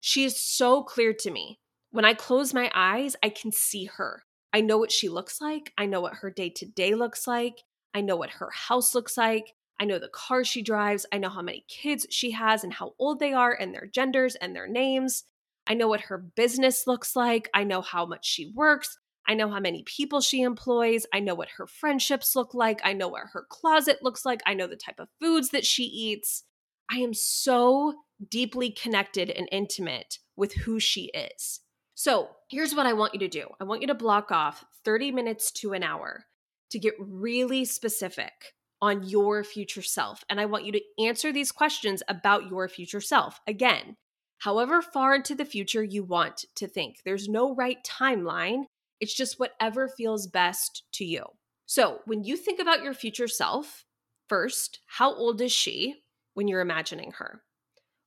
She 0.00 0.24
is 0.24 0.38
so 0.38 0.82
clear 0.82 1.14
to 1.14 1.30
me. 1.30 1.58
When 1.90 2.04
I 2.04 2.12
close 2.12 2.52
my 2.52 2.70
eyes, 2.74 3.16
I 3.22 3.30
can 3.30 3.50
see 3.50 3.86
her. 3.96 4.24
I 4.52 4.60
know 4.60 4.76
what 4.76 4.92
she 4.92 5.08
looks 5.08 5.40
like. 5.40 5.72
I 5.78 5.86
know 5.86 6.02
what 6.02 6.16
her 6.16 6.30
day 6.30 6.50
to 6.50 6.66
day 6.66 6.94
looks 6.94 7.26
like. 7.26 7.62
I 7.94 8.02
know 8.02 8.16
what 8.16 8.30
her 8.30 8.50
house 8.50 8.94
looks 8.94 9.16
like. 9.16 9.54
I 9.78 9.84
know 9.84 9.98
the 9.98 10.08
car 10.08 10.44
she 10.44 10.62
drives. 10.62 11.06
I 11.12 11.18
know 11.18 11.28
how 11.28 11.42
many 11.42 11.64
kids 11.68 12.06
she 12.10 12.30
has 12.32 12.64
and 12.64 12.72
how 12.72 12.94
old 12.98 13.18
they 13.18 13.32
are 13.32 13.52
and 13.52 13.74
their 13.74 13.86
genders 13.86 14.34
and 14.36 14.54
their 14.54 14.66
names. 14.66 15.24
I 15.66 15.74
know 15.74 15.88
what 15.88 16.02
her 16.02 16.18
business 16.18 16.86
looks 16.86 17.16
like. 17.16 17.50
I 17.52 17.64
know 17.64 17.82
how 17.82 18.06
much 18.06 18.26
she 18.26 18.52
works. 18.54 18.98
I 19.28 19.34
know 19.34 19.50
how 19.50 19.60
many 19.60 19.82
people 19.82 20.20
she 20.20 20.42
employs. 20.42 21.04
I 21.12 21.20
know 21.20 21.34
what 21.34 21.48
her 21.56 21.66
friendships 21.66 22.36
look 22.36 22.54
like. 22.54 22.80
I 22.84 22.92
know 22.92 23.08
what 23.08 23.24
her 23.32 23.44
closet 23.48 23.98
looks 24.02 24.24
like. 24.24 24.40
I 24.46 24.54
know 24.54 24.68
the 24.68 24.76
type 24.76 25.00
of 25.00 25.08
foods 25.20 25.50
that 25.50 25.66
she 25.66 25.82
eats. 25.82 26.44
I 26.90 26.98
am 26.98 27.12
so 27.12 27.94
deeply 28.30 28.70
connected 28.70 29.28
and 29.30 29.48
intimate 29.50 30.18
with 30.36 30.54
who 30.54 30.78
she 30.78 31.10
is. 31.12 31.60
So, 31.94 32.28
here's 32.48 32.74
what 32.74 32.86
I 32.86 32.92
want 32.92 33.14
you 33.14 33.20
to 33.20 33.28
do 33.28 33.48
I 33.60 33.64
want 33.64 33.80
you 33.80 33.88
to 33.88 33.94
block 33.94 34.30
off 34.30 34.64
30 34.84 35.10
minutes 35.10 35.50
to 35.52 35.72
an 35.72 35.82
hour 35.82 36.26
to 36.70 36.78
get 36.78 36.94
really 36.98 37.64
specific 37.64 38.54
on 38.80 39.08
your 39.08 39.42
future 39.44 39.82
self. 39.82 40.24
And 40.28 40.40
I 40.40 40.46
want 40.46 40.64
you 40.64 40.72
to 40.72 40.82
answer 40.98 41.32
these 41.32 41.52
questions 41.52 42.02
about 42.08 42.48
your 42.48 42.68
future 42.68 43.00
self. 43.00 43.40
Again, 43.46 43.96
however 44.38 44.82
far 44.82 45.14
into 45.14 45.34
the 45.34 45.44
future 45.44 45.82
you 45.82 46.04
want 46.04 46.44
to 46.56 46.68
think, 46.68 46.98
there's 47.04 47.28
no 47.28 47.54
right 47.54 47.78
timeline. 47.84 48.64
It's 49.00 49.14
just 49.14 49.40
whatever 49.40 49.88
feels 49.88 50.26
best 50.26 50.84
to 50.92 51.04
you. 51.04 51.24
So, 51.66 52.00
when 52.06 52.22
you 52.22 52.36
think 52.36 52.60
about 52.60 52.82
your 52.82 52.94
future 52.94 53.28
self, 53.28 53.84
first, 54.28 54.80
how 54.86 55.12
old 55.14 55.40
is 55.40 55.52
she 55.52 55.96
when 56.34 56.48
you're 56.48 56.60
imagining 56.60 57.12
her? 57.12 57.42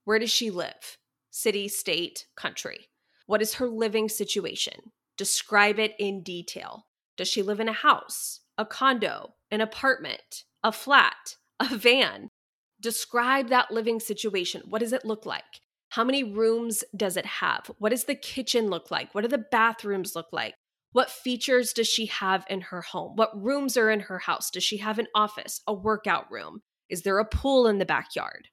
Where 0.05 0.19
does 0.19 0.31
she 0.31 0.49
live? 0.49 0.97
City, 1.29 1.67
state, 1.67 2.25
country. 2.35 2.87
What 3.25 3.41
is 3.41 3.55
her 3.55 3.67
living 3.67 4.09
situation? 4.09 4.91
Describe 5.17 5.77
it 5.77 5.93
in 5.99 6.23
detail. 6.23 6.87
Does 7.17 7.27
she 7.27 7.43
live 7.43 7.59
in 7.59 7.67
a 7.67 7.73
house, 7.73 8.39
a 8.57 8.65
condo, 8.65 9.33
an 9.51 9.61
apartment, 9.61 10.45
a 10.63 10.71
flat, 10.71 11.35
a 11.59 11.75
van. 11.77 12.29
Describe 12.81 13.49
that 13.49 13.71
living 13.71 13.99
situation. 13.99 14.61
What 14.65 14.79
does 14.79 14.93
it 14.93 15.05
look 15.05 15.25
like? 15.25 15.61
How 15.89 16.03
many 16.03 16.23
rooms 16.23 16.83
does 16.95 17.17
it 17.17 17.25
have? 17.25 17.71
What 17.79 17.89
does 17.89 18.05
the 18.05 18.15
kitchen 18.15 18.69
look 18.69 18.91
like? 18.91 19.13
What 19.13 19.21
do 19.21 19.27
the 19.27 19.37
bathrooms 19.37 20.15
look 20.15 20.27
like? 20.31 20.53
What 20.91 21.09
features 21.09 21.73
does 21.73 21.87
she 21.87 22.07
have 22.07 22.45
in 22.49 22.61
her 22.61 22.81
home? 22.81 23.15
What 23.15 23.39
rooms 23.39 23.77
are 23.77 23.91
in 23.91 24.01
her 24.01 24.19
house? 24.19 24.49
Does 24.49 24.63
she 24.63 24.77
have 24.77 24.99
an 24.99 25.07
office, 25.13 25.61
a 25.67 25.73
workout 25.73 26.31
room? 26.31 26.61
Is 26.89 27.03
there 27.03 27.19
a 27.19 27.25
pool 27.25 27.67
in 27.67 27.77
the 27.77 27.85
backyard? 27.85 28.47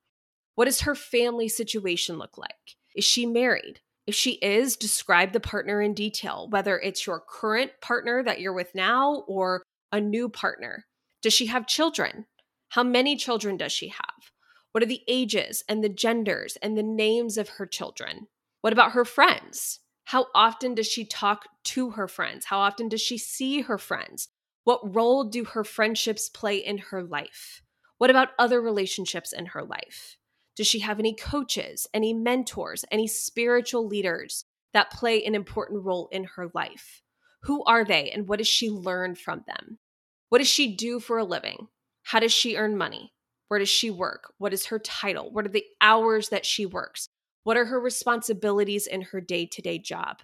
What 0.54 0.66
does 0.66 0.82
her 0.82 0.94
family 0.94 1.48
situation 1.48 2.18
look 2.18 2.36
like? 2.36 2.76
Is 2.94 3.04
she 3.04 3.26
married? 3.26 3.80
If 4.06 4.14
she 4.14 4.32
is, 4.32 4.76
describe 4.76 5.32
the 5.32 5.40
partner 5.40 5.82
in 5.82 5.92
detail, 5.92 6.46
whether 6.50 6.78
it's 6.78 7.06
your 7.06 7.20
current 7.20 7.72
partner 7.80 8.22
that 8.22 8.40
you're 8.40 8.52
with 8.52 8.74
now 8.74 9.24
or 9.26 9.62
a 9.92 10.00
new 10.00 10.28
partner. 10.28 10.86
Does 11.22 11.32
she 11.32 11.46
have 11.46 11.66
children? 11.66 12.26
How 12.70 12.82
many 12.82 13.16
children 13.16 13.56
does 13.56 13.72
she 13.72 13.88
have? 13.88 14.32
What 14.72 14.82
are 14.82 14.86
the 14.86 15.02
ages 15.08 15.64
and 15.68 15.82
the 15.82 15.88
genders 15.88 16.56
and 16.62 16.76
the 16.76 16.82
names 16.82 17.38
of 17.38 17.48
her 17.50 17.66
children? 17.66 18.28
What 18.60 18.72
about 18.72 18.92
her 18.92 19.04
friends? 19.04 19.80
How 20.04 20.26
often 20.34 20.74
does 20.74 20.86
she 20.86 21.04
talk 21.04 21.46
to 21.64 21.90
her 21.90 22.06
friends? 22.06 22.46
How 22.46 22.58
often 22.58 22.88
does 22.88 23.00
she 23.00 23.18
see 23.18 23.62
her 23.62 23.78
friends? 23.78 24.28
What 24.64 24.94
role 24.94 25.24
do 25.24 25.44
her 25.44 25.64
friendships 25.64 26.28
play 26.28 26.56
in 26.56 26.78
her 26.78 27.02
life? 27.02 27.62
What 27.98 28.10
about 28.10 28.30
other 28.38 28.60
relationships 28.60 29.32
in 29.32 29.46
her 29.46 29.64
life? 29.64 30.16
Does 30.56 30.66
she 30.66 30.80
have 30.80 30.98
any 30.98 31.14
coaches, 31.14 31.86
any 31.94 32.12
mentors, 32.12 32.84
any 32.90 33.06
spiritual 33.06 33.86
leaders 33.86 34.44
that 34.72 34.90
play 34.90 35.24
an 35.24 35.34
important 35.34 35.84
role 35.84 36.08
in 36.12 36.24
her 36.36 36.50
life? 36.54 37.02
Who 37.42 37.64
are 37.64 37.84
they 37.84 38.10
and 38.10 38.28
what 38.28 38.38
does 38.38 38.48
she 38.48 38.70
learn 38.70 39.14
from 39.14 39.44
them? 39.46 39.78
What 40.28 40.38
does 40.38 40.48
she 40.48 40.74
do 40.74 41.00
for 41.00 41.18
a 41.18 41.24
living? 41.24 41.68
How 42.02 42.20
does 42.20 42.32
she 42.32 42.56
earn 42.56 42.76
money? 42.76 43.12
Where 43.48 43.60
does 43.60 43.68
she 43.68 43.90
work? 43.90 44.32
What 44.38 44.52
is 44.52 44.66
her 44.66 44.78
title? 44.78 45.30
What 45.32 45.46
are 45.46 45.50
the 45.50 45.64
hours 45.80 46.30
that 46.30 46.44
she 46.44 46.66
works? 46.66 47.08
What 47.44 47.56
are 47.56 47.66
her 47.66 47.80
responsibilities 47.80 48.86
in 48.86 49.02
her 49.02 49.20
day 49.20 49.46
to 49.46 49.62
day 49.62 49.78
job? 49.78 50.18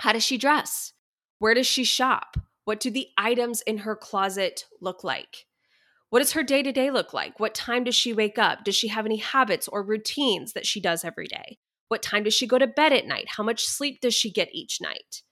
How 0.00 0.12
does 0.12 0.24
she 0.24 0.36
dress? 0.36 0.92
Where 1.38 1.54
does 1.54 1.66
she 1.66 1.84
shop? 1.84 2.36
What 2.64 2.80
do 2.80 2.90
the 2.90 3.08
items 3.16 3.62
in 3.62 3.78
her 3.78 3.96
closet 3.96 4.66
look 4.80 5.02
like? 5.04 5.46
What 6.10 6.18
does 6.18 6.32
her 6.32 6.42
day 6.42 6.62
to 6.62 6.72
day 6.72 6.90
look 6.90 7.14
like? 7.14 7.40
What 7.40 7.54
time 7.54 7.84
does 7.84 7.94
she 7.94 8.12
wake 8.12 8.38
up? 8.38 8.64
Does 8.64 8.76
she 8.76 8.88
have 8.88 9.06
any 9.06 9.16
habits 9.16 9.68
or 9.68 9.82
routines 9.82 10.52
that 10.52 10.66
she 10.66 10.80
does 10.80 11.04
every 11.04 11.26
day? 11.26 11.58
What 11.88 12.02
time 12.02 12.24
does 12.24 12.34
she 12.34 12.46
go 12.46 12.58
to 12.58 12.66
bed 12.66 12.92
at 12.92 13.06
night? 13.06 13.26
How 13.36 13.42
much 13.42 13.64
sleep 13.64 14.00
does 14.00 14.14
she 14.14 14.30
get 14.30 14.48
each 14.52 14.80
night? 14.80 15.22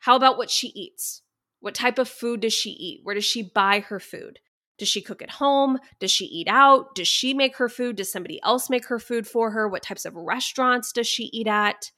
How 0.00 0.16
about 0.16 0.38
what 0.38 0.50
she 0.50 0.68
eats? 0.68 1.22
What 1.64 1.74
type 1.74 1.98
of 1.98 2.10
food 2.10 2.40
does 2.40 2.52
she 2.52 2.72
eat? 2.72 3.00
Where 3.04 3.14
does 3.14 3.24
she 3.24 3.42
buy 3.42 3.80
her 3.80 3.98
food? 3.98 4.38
Does 4.76 4.86
she 4.86 5.00
cook 5.00 5.22
at 5.22 5.30
home? 5.30 5.78
Does 5.98 6.10
she 6.10 6.26
eat 6.26 6.46
out? 6.46 6.94
Does 6.94 7.08
she 7.08 7.32
make 7.32 7.56
her 7.56 7.70
food? 7.70 7.96
Does 7.96 8.12
somebody 8.12 8.38
else 8.42 8.68
make 8.68 8.84
her 8.88 8.98
food 8.98 9.26
for 9.26 9.50
her? 9.52 9.66
What 9.66 9.82
types 9.82 10.04
of 10.04 10.14
restaurants 10.14 10.92
does 10.92 11.06
she 11.06 11.30
eat 11.32 11.46
at? 11.46 11.90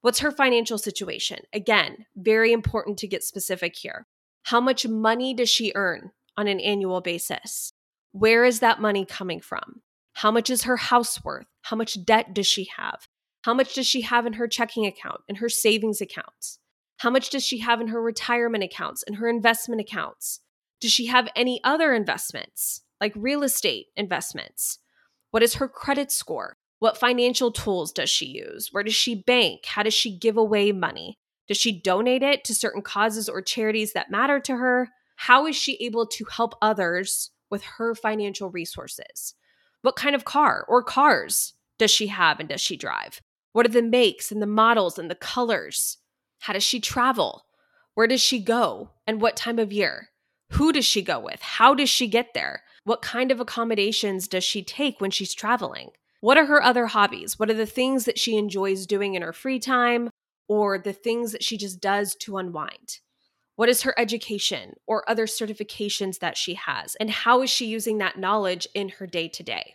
What's 0.00 0.20
her 0.20 0.30
financial 0.30 0.78
situation? 0.78 1.40
Again, 1.52 2.06
very 2.16 2.50
important 2.50 2.96
to 3.00 3.06
get 3.06 3.22
specific 3.22 3.76
here. 3.76 4.06
How 4.44 4.58
much 4.58 4.88
money 4.88 5.34
does 5.34 5.50
she 5.50 5.72
earn 5.74 6.12
on 6.38 6.48
an 6.48 6.58
annual 6.58 7.02
basis? 7.02 7.74
Where 8.12 8.46
is 8.46 8.60
that 8.60 8.80
money 8.80 9.04
coming 9.04 9.42
from? 9.42 9.82
How 10.14 10.30
much 10.30 10.48
is 10.48 10.62
her 10.62 10.78
house 10.78 11.22
worth? 11.22 11.44
How 11.60 11.76
much 11.76 12.02
debt 12.06 12.32
does 12.32 12.46
she 12.46 12.70
have? 12.78 13.06
How 13.42 13.52
much 13.52 13.74
does 13.74 13.86
she 13.86 14.00
have 14.00 14.24
in 14.24 14.32
her 14.32 14.48
checking 14.48 14.86
account 14.86 15.20
and 15.28 15.36
her 15.36 15.50
savings 15.50 16.00
accounts? 16.00 16.58
How 17.00 17.08
much 17.08 17.30
does 17.30 17.46
she 17.46 17.60
have 17.60 17.80
in 17.80 17.88
her 17.88 18.02
retirement 18.02 18.62
accounts 18.62 19.02
and 19.02 19.16
her 19.16 19.26
investment 19.26 19.80
accounts? 19.80 20.40
Does 20.82 20.92
she 20.92 21.06
have 21.06 21.30
any 21.34 21.58
other 21.64 21.94
investments, 21.94 22.82
like 23.00 23.14
real 23.16 23.42
estate 23.42 23.86
investments? 23.96 24.80
What 25.30 25.42
is 25.42 25.54
her 25.54 25.66
credit 25.66 26.12
score? 26.12 26.58
What 26.78 26.98
financial 26.98 27.52
tools 27.52 27.90
does 27.90 28.10
she 28.10 28.26
use? 28.26 28.68
Where 28.70 28.82
does 28.82 28.94
she 28.94 29.14
bank? 29.14 29.64
How 29.64 29.82
does 29.82 29.94
she 29.94 30.14
give 30.14 30.36
away 30.36 30.72
money? 30.72 31.16
Does 31.48 31.56
she 31.56 31.80
donate 31.80 32.22
it 32.22 32.44
to 32.44 32.54
certain 32.54 32.82
causes 32.82 33.30
or 33.30 33.40
charities 33.40 33.94
that 33.94 34.10
matter 34.10 34.38
to 34.38 34.56
her? 34.56 34.90
How 35.16 35.46
is 35.46 35.56
she 35.56 35.78
able 35.80 36.06
to 36.06 36.26
help 36.26 36.54
others 36.60 37.30
with 37.50 37.62
her 37.78 37.94
financial 37.94 38.50
resources? 38.50 39.34
What 39.80 39.96
kind 39.96 40.14
of 40.14 40.26
car 40.26 40.66
or 40.68 40.82
cars 40.82 41.54
does 41.78 41.90
she 41.90 42.08
have 42.08 42.40
and 42.40 42.48
does 42.50 42.60
she 42.60 42.76
drive? 42.76 43.22
What 43.54 43.64
are 43.64 43.70
the 43.70 43.80
makes 43.80 44.30
and 44.30 44.42
the 44.42 44.46
models 44.46 44.98
and 44.98 45.10
the 45.10 45.14
colors? 45.14 45.96
How 46.40 46.52
does 46.54 46.64
she 46.64 46.80
travel? 46.80 47.44
Where 47.94 48.06
does 48.06 48.20
she 48.20 48.40
go? 48.40 48.90
And 49.06 49.20
what 49.20 49.36
time 49.36 49.58
of 49.58 49.72
year? 49.72 50.08
Who 50.52 50.72
does 50.72 50.86
she 50.86 51.02
go 51.02 51.20
with? 51.20 51.40
How 51.40 51.74
does 51.74 51.90
she 51.90 52.08
get 52.08 52.34
there? 52.34 52.62
What 52.84 53.02
kind 53.02 53.30
of 53.30 53.40
accommodations 53.40 54.26
does 54.26 54.42
she 54.42 54.62
take 54.62 55.00
when 55.00 55.10
she's 55.10 55.34
traveling? 55.34 55.90
What 56.20 56.38
are 56.38 56.46
her 56.46 56.62
other 56.62 56.86
hobbies? 56.86 57.38
What 57.38 57.50
are 57.50 57.54
the 57.54 57.66
things 57.66 58.04
that 58.06 58.18
she 58.18 58.36
enjoys 58.36 58.86
doing 58.86 59.14
in 59.14 59.22
her 59.22 59.32
free 59.32 59.58
time 59.58 60.10
or 60.48 60.78
the 60.78 60.92
things 60.92 61.32
that 61.32 61.44
she 61.44 61.56
just 61.56 61.80
does 61.80 62.14
to 62.16 62.38
unwind? 62.38 63.00
What 63.56 63.68
is 63.68 63.82
her 63.82 63.94
education 63.98 64.74
or 64.86 65.08
other 65.08 65.26
certifications 65.26 66.20
that 66.20 66.38
she 66.38 66.54
has? 66.54 66.96
And 66.96 67.10
how 67.10 67.42
is 67.42 67.50
she 67.50 67.66
using 67.66 67.98
that 67.98 68.18
knowledge 68.18 68.66
in 68.74 68.88
her 68.88 69.06
day 69.06 69.28
to 69.28 69.42
day? 69.42 69.74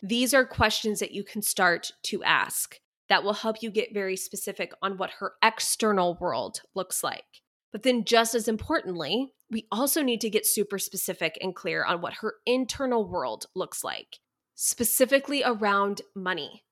These 0.00 0.32
are 0.32 0.44
questions 0.44 1.00
that 1.00 1.12
you 1.12 1.24
can 1.24 1.42
start 1.42 1.90
to 2.04 2.22
ask 2.22 2.78
that 3.08 3.22
will 3.22 3.34
help 3.34 3.62
you 3.62 3.70
get 3.70 3.94
very 3.94 4.16
specific 4.16 4.72
on 4.82 4.96
what 4.96 5.10
her 5.18 5.34
external 5.42 6.16
world 6.20 6.62
looks 6.74 7.02
like. 7.02 7.24
But 7.72 7.82
then, 7.82 8.04
just 8.04 8.34
as 8.34 8.46
importantly, 8.46 9.32
we 9.50 9.66
also 9.72 10.02
need 10.02 10.20
to 10.20 10.30
get 10.30 10.46
super 10.46 10.78
specific 10.78 11.36
and 11.40 11.54
clear 11.54 11.84
on 11.84 12.00
what 12.00 12.14
her 12.14 12.34
internal 12.46 13.08
world 13.08 13.46
looks 13.54 13.82
like, 13.82 14.18
specifically 14.54 15.42
around 15.44 16.02
money. 16.14 16.64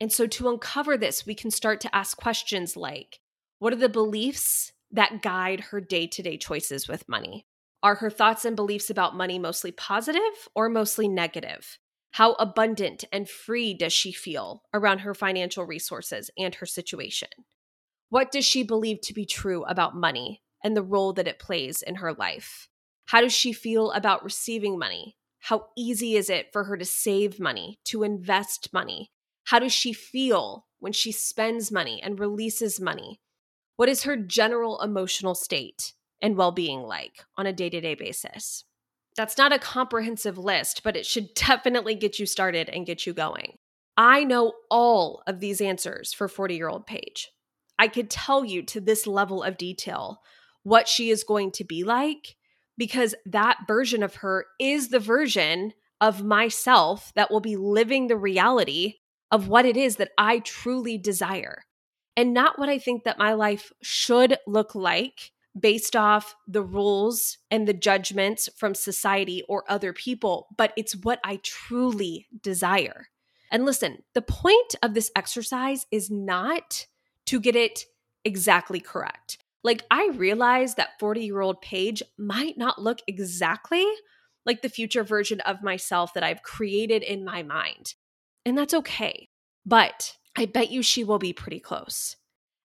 And 0.00 0.12
so, 0.12 0.26
to 0.26 0.48
uncover 0.50 0.96
this, 0.96 1.24
we 1.24 1.34
can 1.34 1.50
start 1.50 1.80
to 1.80 1.96
ask 1.96 2.16
questions 2.16 2.76
like 2.76 3.20
What 3.58 3.72
are 3.72 3.76
the 3.76 3.88
beliefs 3.88 4.72
that 4.90 5.22
guide 5.22 5.60
her 5.60 5.80
day 5.80 6.06
to 6.08 6.22
day 6.22 6.36
choices 6.36 6.86
with 6.86 7.08
money? 7.08 7.46
Are 7.82 7.94
her 7.96 8.10
thoughts 8.10 8.44
and 8.44 8.54
beliefs 8.54 8.90
about 8.90 9.16
money 9.16 9.38
mostly 9.38 9.72
positive 9.72 10.20
or 10.54 10.68
mostly 10.68 11.08
negative? 11.08 11.78
How 12.12 12.32
abundant 12.34 13.04
and 13.12 13.28
free 13.28 13.72
does 13.72 13.92
she 13.92 14.12
feel 14.12 14.64
around 14.74 15.00
her 15.00 15.14
financial 15.14 15.64
resources 15.64 16.30
and 16.36 16.54
her 16.56 16.66
situation? 16.66 17.28
What 18.08 18.32
does 18.32 18.44
she 18.44 18.64
believe 18.64 19.00
to 19.02 19.14
be 19.14 19.24
true 19.24 19.64
about 19.64 19.94
money 19.94 20.42
and 20.64 20.76
the 20.76 20.82
role 20.82 21.12
that 21.12 21.28
it 21.28 21.38
plays 21.38 21.82
in 21.82 21.96
her 21.96 22.12
life? 22.12 22.68
How 23.06 23.20
does 23.20 23.32
she 23.32 23.52
feel 23.52 23.92
about 23.92 24.24
receiving 24.24 24.78
money? 24.78 25.16
How 25.38 25.68
easy 25.76 26.16
is 26.16 26.28
it 26.28 26.52
for 26.52 26.64
her 26.64 26.76
to 26.76 26.84
save 26.84 27.40
money, 27.40 27.78
to 27.84 28.02
invest 28.02 28.72
money? 28.72 29.10
How 29.44 29.58
does 29.58 29.72
she 29.72 29.92
feel 29.92 30.66
when 30.80 30.92
she 30.92 31.12
spends 31.12 31.70
money 31.70 32.02
and 32.02 32.18
releases 32.18 32.80
money? 32.80 33.20
What 33.76 33.88
is 33.88 34.02
her 34.02 34.16
general 34.16 34.80
emotional 34.82 35.34
state 35.34 35.94
and 36.20 36.36
well 36.36 36.52
being 36.52 36.82
like 36.82 37.24
on 37.36 37.46
a 37.46 37.52
day 37.52 37.70
to 37.70 37.80
day 37.80 37.94
basis? 37.94 38.64
That's 39.16 39.38
not 39.38 39.52
a 39.52 39.58
comprehensive 39.58 40.38
list, 40.38 40.82
but 40.82 40.96
it 40.96 41.06
should 41.06 41.34
definitely 41.34 41.94
get 41.94 42.18
you 42.18 42.26
started 42.26 42.68
and 42.68 42.86
get 42.86 43.06
you 43.06 43.12
going. 43.12 43.58
I 43.96 44.24
know 44.24 44.54
all 44.70 45.22
of 45.26 45.40
these 45.40 45.60
answers 45.60 46.12
for 46.12 46.28
40 46.28 46.56
year 46.56 46.68
old 46.68 46.86
Paige. 46.86 47.30
I 47.78 47.88
could 47.88 48.10
tell 48.10 48.44
you 48.44 48.62
to 48.64 48.80
this 48.80 49.06
level 49.06 49.42
of 49.42 49.56
detail 49.56 50.20
what 50.62 50.88
she 50.88 51.10
is 51.10 51.24
going 51.24 51.50
to 51.52 51.64
be 51.64 51.82
like 51.82 52.36
because 52.76 53.14
that 53.26 53.58
version 53.66 54.02
of 54.02 54.16
her 54.16 54.46
is 54.58 54.88
the 54.88 54.98
version 54.98 55.72
of 56.00 56.24
myself 56.24 57.12
that 57.14 57.30
will 57.30 57.40
be 57.40 57.56
living 57.56 58.06
the 58.06 58.16
reality 58.16 58.94
of 59.30 59.48
what 59.48 59.64
it 59.64 59.76
is 59.76 59.96
that 59.96 60.10
I 60.18 60.40
truly 60.40 60.98
desire 60.98 61.64
and 62.16 62.34
not 62.34 62.58
what 62.58 62.68
I 62.68 62.78
think 62.78 63.04
that 63.04 63.18
my 63.18 63.34
life 63.34 63.72
should 63.82 64.36
look 64.46 64.74
like 64.74 65.32
based 65.60 65.94
off 65.94 66.34
the 66.46 66.62
rules 66.62 67.38
and 67.50 67.66
the 67.66 67.74
judgments 67.74 68.48
from 68.56 68.74
society 68.74 69.42
or 69.48 69.64
other 69.68 69.92
people, 69.92 70.48
but 70.56 70.72
it's 70.76 70.96
what 70.96 71.20
I 71.24 71.40
truly 71.42 72.26
desire. 72.42 73.08
And 73.50 73.64
listen, 73.64 74.02
the 74.14 74.22
point 74.22 74.74
of 74.82 74.94
this 74.94 75.10
exercise 75.16 75.86
is 75.90 76.10
not 76.10 76.86
to 77.26 77.40
get 77.40 77.56
it 77.56 77.84
exactly 78.24 78.80
correct. 78.80 79.38
Like, 79.62 79.84
I 79.90 80.10
realize 80.14 80.76
that 80.76 80.98
40 80.98 81.24
year 81.24 81.40
old 81.40 81.60
Paige 81.60 82.02
might 82.16 82.56
not 82.56 82.80
look 82.80 83.00
exactly 83.06 83.84
like 84.46 84.62
the 84.62 84.68
future 84.68 85.04
version 85.04 85.40
of 85.40 85.62
myself 85.62 86.14
that 86.14 86.22
I've 86.22 86.42
created 86.42 87.02
in 87.02 87.24
my 87.24 87.42
mind. 87.42 87.94
And 88.46 88.56
that's 88.56 88.72
okay. 88.72 89.28
But 89.66 90.16
I 90.36 90.46
bet 90.46 90.70
you 90.70 90.82
she 90.82 91.04
will 91.04 91.18
be 91.18 91.32
pretty 91.32 91.60
close. 91.60 92.16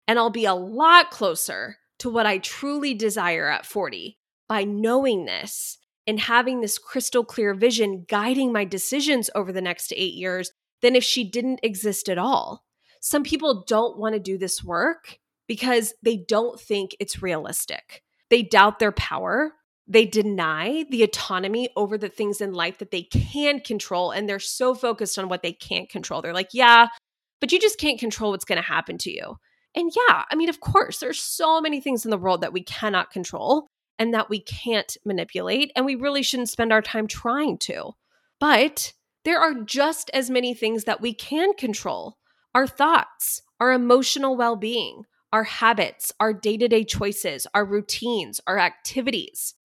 And 0.08 0.18
I'll 0.18 0.30
be 0.30 0.46
a 0.46 0.54
lot 0.54 1.12
closer 1.12 1.78
to 2.00 2.10
what 2.10 2.26
I 2.26 2.38
truly 2.38 2.94
desire 2.94 3.48
at 3.50 3.66
40 3.66 4.18
by 4.48 4.64
knowing 4.64 5.26
this 5.26 5.78
and 6.08 6.20
having 6.20 6.62
this 6.62 6.78
crystal 6.78 7.24
clear 7.24 7.54
vision 7.54 8.06
guiding 8.08 8.52
my 8.52 8.66
decisions 8.66 9.30
over 9.34 9.52
the 9.52 9.62
next 9.62 9.92
eight 9.96 10.14
years 10.14 10.52
than 10.82 10.96
if 10.96 11.04
she 11.04 11.30
didn't 11.30 11.60
exist 11.64 12.10
at 12.10 12.18
all. 12.18 12.64
Some 13.02 13.24
people 13.24 13.64
don't 13.68 13.98
want 13.98 14.14
to 14.14 14.20
do 14.20 14.38
this 14.38 14.64
work 14.64 15.20
because 15.48 15.94
they 16.04 16.18
don't 16.18 16.60
think 16.60 16.96
it's 17.00 17.22
realistic. 17.22 18.04
They 18.30 18.44
doubt 18.44 18.80
their 18.80 18.92
power. 18.92 19.54
They 19.88 20.06
deny 20.06 20.86
the 20.90 21.04
autonomy 21.04 21.70
over 21.76 21.98
the 21.98 22.10
things 22.10 22.42
in 22.42 22.54
life 22.54 22.80
that 22.80 22.92
they 22.92 23.04
can 23.04 23.60
control. 23.60 24.12
And 24.12 24.28
they're 24.28 24.40
so 24.40 24.74
focused 24.74 25.20
on 25.20 25.30
what 25.30 25.44
they 25.44 25.54
can't 25.54 25.90
control. 25.90 26.22
They're 26.22 26.34
like, 26.34 26.50
yeah, 26.54 26.88
but 27.40 27.52
you 27.52 27.60
just 27.60 27.80
can't 27.80 28.00
control 28.00 28.32
what's 28.32 28.46
going 28.46 28.62
to 28.62 28.68
happen 28.68 28.98
to 29.00 29.12
you. 29.12 29.38
And 29.76 29.92
yeah, 29.96 30.24
I 30.32 30.36
mean, 30.36 30.50
of 30.50 30.62
course, 30.62 31.00
there's 31.00 31.20
so 31.20 31.60
many 31.60 31.82
things 31.82 32.06
in 32.06 32.12
the 32.12 32.18
world 32.18 32.42
that 32.42 32.54
we 32.54 32.64
cannot 32.64 33.12
control 33.12 33.68
and 34.00 34.14
that 34.14 34.30
we 34.30 34.40
can't 34.40 34.96
manipulate. 35.06 35.72
And 35.76 35.86
we 35.86 35.96
really 35.96 36.24
shouldn't 36.24 36.50
spend 36.50 36.72
our 36.72 36.82
time 36.82 37.08
trying 37.08 37.58
to. 37.60 37.92
But 38.40 38.94
there 39.24 39.40
are 39.40 39.54
just 39.54 40.10
as 40.14 40.30
many 40.30 40.54
things 40.54 40.84
that 40.86 41.02
we 41.02 41.14
can 41.14 41.54
control 41.54 42.18
our 42.54 42.68
thoughts, 42.68 43.42
our 43.60 43.74
emotional 43.74 44.38
well 44.38 44.56
being, 44.56 45.04
our 45.34 45.44
habits, 45.44 46.14
our 46.20 46.34
day 46.34 46.56
to 46.58 46.68
day 46.68 46.86
choices, 46.86 47.46
our 47.54 47.66
routines, 47.66 48.40
our 48.48 48.58
activities. 48.58 49.56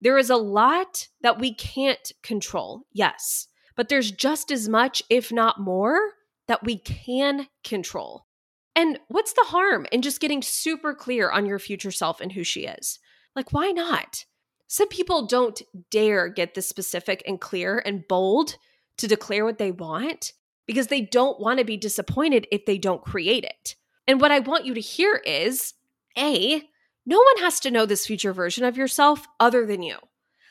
There 0.00 0.18
is 0.18 0.28
a 0.28 0.36
lot 0.36 1.08
that 1.22 1.38
we 1.38 1.54
can't 1.54 2.12
control, 2.22 2.82
yes, 2.92 3.48
but 3.74 3.88
there's 3.88 4.10
just 4.10 4.50
as 4.50 4.68
much, 4.68 5.02
if 5.08 5.32
not 5.32 5.58
more, 5.58 5.98
that 6.46 6.64
we 6.64 6.76
can 6.76 7.48
control. 7.62 8.26
And 8.76 8.98
what's 9.08 9.32
the 9.32 9.44
harm 9.46 9.86
in 9.92 10.02
just 10.02 10.20
getting 10.20 10.42
super 10.42 10.94
clear 10.94 11.30
on 11.30 11.46
your 11.46 11.58
future 11.58 11.92
self 11.92 12.20
and 12.20 12.32
who 12.32 12.42
she 12.42 12.66
is? 12.66 12.98
Like, 13.36 13.52
why 13.52 13.70
not? 13.70 14.24
Some 14.66 14.88
people 14.88 15.26
don't 15.26 15.60
dare 15.90 16.28
get 16.28 16.54
this 16.54 16.68
specific 16.68 17.22
and 17.26 17.40
clear 17.40 17.82
and 17.84 18.06
bold 18.08 18.56
to 18.98 19.06
declare 19.06 19.44
what 19.44 19.58
they 19.58 19.70
want 19.70 20.32
because 20.66 20.88
they 20.88 21.02
don't 21.02 21.40
want 21.40 21.58
to 21.58 21.64
be 21.64 21.76
disappointed 21.76 22.46
if 22.50 22.64
they 22.64 22.78
don't 22.78 23.04
create 23.04 23.44
it. 23.44 23.76
And 24.06 24.20
what 24.20 24.32
I 24.32 24.40
want 24.40 24.64
you 24.64 24.74
to 24.74 24.80
hear 24.80 25.16
is 25.24 25.74
A, 26.18 26.62
no 27.06 27.18
one 27.18 27.42
has 27.42 27.60
to 27.60 27.70
know 27.70 27.86
this 27.86 28.06
future 28.06 28.32
version 28.32 28.64
of 28.64 28.76
yourself 28.76 29.26
other 29.38 29.66
than 29.66 29.82
you. 29.82 29.96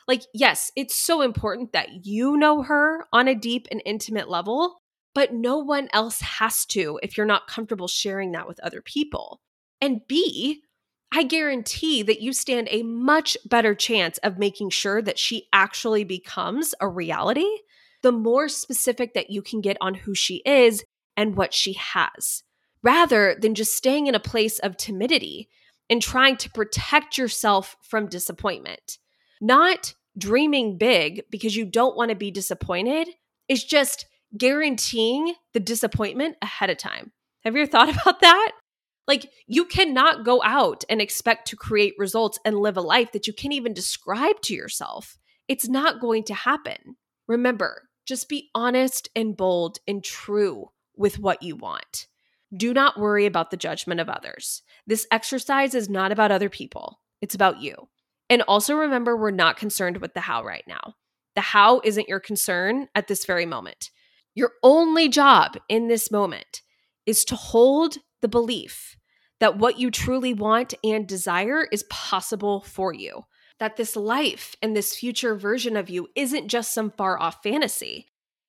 Like, 0.08 0.24
yes, 0.34 0.72
it's 0.76 0.96
so 0.96 1.22
important 1.22 1.74
that 1.74 2.06
you 2.06 2.38
know 2.38 2.62
her 2.64 3.06
on 3.14 3.28
a 3.28 3.36
deep 3.36 3.68
and 3.72 3.82
intimate 3.86 4.30
level, 4.30 4.82
but 5.14 5.34
no 5.34 5.58
one 5.58 5.90
else 5.94 6.22
has 6.22 6.66
to 6.66 7.00
if 7.04 7.18
you're 7.18 7.26
not 7.26 7.48
comfortable 7.48 7.88
sharing 7.88 8.32
that 8.32 8.48
with 8.48 8.60
other 8.62 8.82
people. 8.82 9.42
And 9.82 10.02
B, 10.08 10.62
I 11.12 11.24
guarantee 11.24 12.02
that 12.04 12.22
you 12.22 12.34
stand 12.34 12.68
a 12.72 12.84
much 12.84 13.38
better 13.46 13.76
chance 13.76 14.18
of 14.20 14.40
making 14.40 14.72
sure 14.72 15.02
that 15.02 15.20
she 15.20 15.48
actually 15.54 16.04
becomes 16.04 16.74
a 16.80 16.88
reality 16.88 17.50
the 18.02 18.12
more 18.12 18.50
specific 18.50 19.14
that 19.14 19.30
you 19.30 19.42
can 19.42 19.62
get 19.62 19.78
on 19.80 19.94
who 19.94 20.14
she 20.14 20.42
is 20.46 20.84
and 21.16 21.36
what 21.36 21.54
she 21.54 21.74
has, 21.74 22.44
rather 22.82 23.36
than 23.40 23.56
just 23.56 23.76
staying 23.76 24.08
in 24.08 24.16
a 24.16 24.20
place 24.20 24.60
of 24.60 24.76
timidity 24.76 25.50
and 25.90 26.02
trying 26.02 26.36
to 26.38 26.50
protect 26.50 27.18
yourself 27.18 27.78
from 27.82 28.08
disappointment. 28.08 28.98
Not 29.40 29.94
dreaming 30.18 30.78
big 30.78 31.24
because 31.30 31.56
you 31.56 31.66
don't 31.66 31.96
want 31.96 32.10
to 32.10 32.16
be 32.16 32.32
disappointed 32.32 33.08
is 33.48 33.64
just 33.64 34.06
guaranteeing 34.38 35.36
the 35.54 35.60
disappointment 35.60 36.38
ahead 36.42 36.70
of 36.70 36.78
time. 36.78 37.12
Have 37.44 37.56
you 37.56 37.64
ever 37.64 37.72
thought 37.72 37.90
about 38.02 38.22
that? 38.22 38.52
Like, 39.08 39.30
you 39.48 39.66
cannot 39.66 40.24
go 40.24 40.42
out 40.44 40.86
and 40.90 41.02
expect 41.02 41.48
to 41.50 41.58
create 41.58 41.94
results 41.98 42.40
and 42.46 42.58
live 42.58 42.78
a 42.78 42.82
life 42.82 43.12
that 43.12 43.28
you 43.28 43.34
can't 43.34 43.54
even 43.54 43.74
describe 43.74 44.40
to 44.42 44.54
yourself. 44.54 45.18
It's 45.48 45.68
not 45.68 46.00
going 46.00 46.24
to 46.26 46.34
happen. 46.34 46.96
Remember, 47.28 47.90
just 48.06 48.30
be 48.30 48.50
honest 48.56 49.10
and 49.16 49.36
bold 49.36 49.80
and 49.88 50.04
true 50.04 50.70
with 50.96 51.20
what 51.20 51.44
you 51.44 51.56
want. 51.56 52.08
Do 52.56 52.74
not 52.74 53.00
worry 53.00 53.26
about 53.26 53.52
the 53.52 53.58
judgment 53.58 54.00
of 54.00 54.10
others. 54.10 54.62
This 54.86 55.08
exercise 55.12 55.74
is 55.74 55.90
not 55.90 56.12
about 56.12 56.32
other 56.32 56.50
people, 56.50 57.00
it's 57.22 57.36
about 57.36 57.62
you. 57.62 57.90
And 58.30 58.42
also 58.44 58.76
remember, 58.76 59.18
we're 59.18 59.32
not 59.32 59.58
concerned 59.58 59.98
with 59.98 60.14
the 60.14 60.22
how 60.22 60.44
right 60.44 60.64
now. 60.68 60.96
The 61.36 61.42
how 61.42 61.82
isn't 61.84 62.08
your 62.08 62.20
concern 62.20 62.88
at 62.96 63.08
this 63.08 63.26
very 63.26 63.46
moment. 63.46 63.90
Your 64.36 64.54
only 64.64 65.10
job 65.10 65.58
in 65.70 65.88
this 65.88 66.10
moment 66.10 66.62
is 67.06 67.24
to 67.26 67.36
hold 67.36 67.98
the 68.22 68.28
belief 68.28 68.98
that 69.40 69.58
what 69.58 69.78
you 69.78 69.92
truly 69.92 70.34
want 70.34 70.74
and 70.84 71.08
desire 71.08 71.68
is 71.72 71.84
possible 71.84 72.62
for 72.62 72.94
you. 72.94 73.26
That 73.60 73.78
this 73.78 73.96
life 73.96 74.56
and 74.62 74.76
this 74.76 74.96
future 74.96 75.36
version 75.36 75.78
of 75.78 75.90
you 75.90 76.08
isn't 76.16 76.48
just 76.48 76.74
some 76.74 76.92
far 76.92 77.20
off 77.20 77.44
fantasy. 77.44 78.08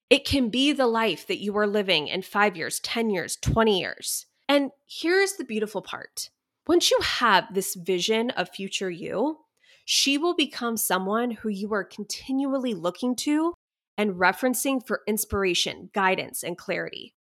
It 0.08 0.24
can 0.24 0.48
be 0.48 0.72
the 0.72 0.86
life 0.86 1.26
that 1.26 1.42
you 1.42 1.56
are 1.58 1.66
living 1.66 2.08
in 2.08 2.22
five 2.22 2.56
years, 2.56 2.80
10 2.80 3.10
years, 3.10 3.36
20 3.36 3.80
years. 3.80 4.26
And 4.48 4.70
here's 4.86 5.34
the 5.34 5.44
beautiful 5.44 5.82
part 5.82 6.30
once 6.66 6.90
you 6.90 6.98
have 7.00 7.52
this 7.52 7.74
vision 7.74 8.30
of 8.30 8.48
future 8.48 8.90
you, 8.90 9.38
she 9.84 10.16
will 10.16 10.34
become 10.34 10.78
someone 10.78 11.30
who 11.30 11.48
you 11.50 11.74
are 11.74 11.84
continually 11.84 12.72
looking 12.72 13.14
to 13.16 13.52
and 13.96 14.14
referencing 14.14 14.84
for 14.84 15.02
inspiration, 15.06 15.90
guidance, 15.92 16.42
and 16.42 16.58
clarity. 16.58 17.14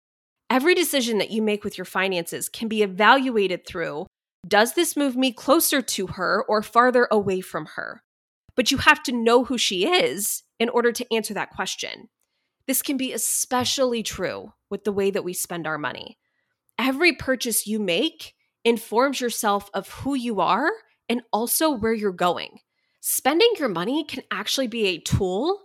Every 0.49 0.75
decision 0.75 1.17
that 1.19 1.31
you 1.31 1.41
make 1.41 1.63
with 1.63 1.77
your 1.77 1.85
finances 1.85 2.49
can 2.49 2.67
be 2.67 2.83
evaluated 2.83 3.65
through 3.65 4.07
Does 4.47 4.73
this 4.73 4.97
move 4.97 5.15
me 5.15 5.31
closer 5.31 5.81
to 5.81 6.07
her 6.07 6.43
or 6.47 6.63
farther 6.63 7.07
away 7.11 7.41
from 7.41 7.67
her? 7.75 8.01
But 8.55 8.71
you 8.71 8.77
have 8.77 9.03
to 9.03 9.11
know 9.11 9.43
who 9.43 9.57
she 9.57 9.87
is 9.87 10.43
in 10.59 10.67
order 10.67 10.91
to 10.91 11.13
answer 11.13 11.33
that 11.35 11.51
question. 11.51 12.09
This 12.67 12.81
can 12.81 12.97
be 12.97 13.13
especially 13.13 14.03
true 14.03 14.53
with 14.69 14.83
the 14.83 14.91
way 14.91 15.11
that 15.11 15.23
we 15.23 15.33
spend 15.33 15.67
our 15.67 15.77
money. 15.77 16.17
Every 16.77 17.13
purchase 17.13 17.67
you 17.67 17.79
make 17.79 18.33
informs 18.65 19.21
yourself 19.21 19.69
of 19.73 19.89
who 19.89 20.15
you 20.15 20.41
are 20.41 20.69
and 21.07 21.21
also 21.31 21.69
where 21.69 21.93
you're 21.93 22.11
going. 22.11 22.59
Spending 22.99 23.51
your 23.57 23.69
money 23.69 24.03
can 24.03 24.23
actually 24.31 24.67
be 24.67 24.87
a 24.87 24.99
tool 24.99 25.61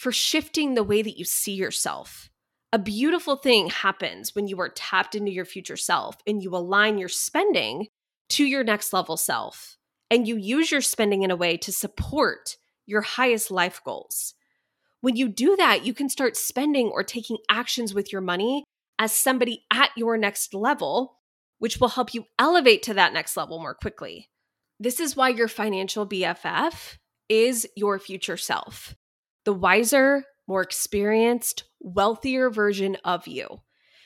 for 0.00 0.12
shifting 0.12 0.72
the 0.72 0.82
way 0.82 1.02
that 1.02 1.18
you 1.18 1.26
see 1.26 1.52
yourself. 1.52 2.30
A 2.72 2.78
beautiful 2.78 3.36
thing 3.36 3.68
happens 3.68 4.34
when 4.34 4.48
you 4.48 4.58
are 4.58 4.70
tapped 4.70 5.14
into 5.14 5.30
your 5.30 5.44
future 5.44 5.76
self 5.76 6.16
and 6.26 6.42
you 6.42 6.56
align 6.56 6.96
your 6.96 7.10
spending 7.10 7.86
to 8.30 8.46
your 8.46 8.64
next 8.64 8.94
level 8.94 9.18
self. 9.18 9.76
And 10.10 10.26
you 10.26 10.38
use 10.38 10.70
your 10.70 10.80
spending 10.80 11.22
in 11.22 11.30
a 11.30 11.36
way 11.36 11.58
to 11.58 11.70
support 11.70 12.56
your 12.86 13.02
highest 13.02 13.50
life 13.50 13.82
goals. 13.84 14.32
When 15.02 15.16
you 15.16 15.28
do 15.28 15.54
that, 15.56 15.84
you 15.84 15.92
can 15.92 16.08
start 16.08 16.34
spending 16.34 16.86
or 16.86 17.04
taking 17.04 17.36
actions 17.50 17.92
with 17.92 18.10
your 18.10 18.22
money 18.22 18.64
as 18.98 19.12
somebody 19.12 19.66
at 19.70 19.90
your 19.98 20.16
next 20.16 20.54
level, 20.54 21.18
which 21.58 21.78
will 21.78 21.88
help 21.88 22.14
you 22.14 22.24
elevate 22.38 22.82
to 22.84 22.94
that 22.94 23.12
next 23.12 23.36
level 23.36 23.60
more 23.60 23.74
quickly. 23.74 24.30
This 24.78 24.98
is 24.98 25.14
why 25.14 25.28
your 25.28 25.48
financial 25.48 26.06
BFF 26.06 26.96
is 27.28 27.68
your 27.76 27.98
future 27.98 28.38
self, 28.38 28.96
the 29.44 29.52
wiser, 29.52 30.24
more 30.46 30.62
experienced, 30.62 31.64
wealthier 31.80 32.50
version 32.50 32.96
of 33.04 33.26
you. 33.26 33.60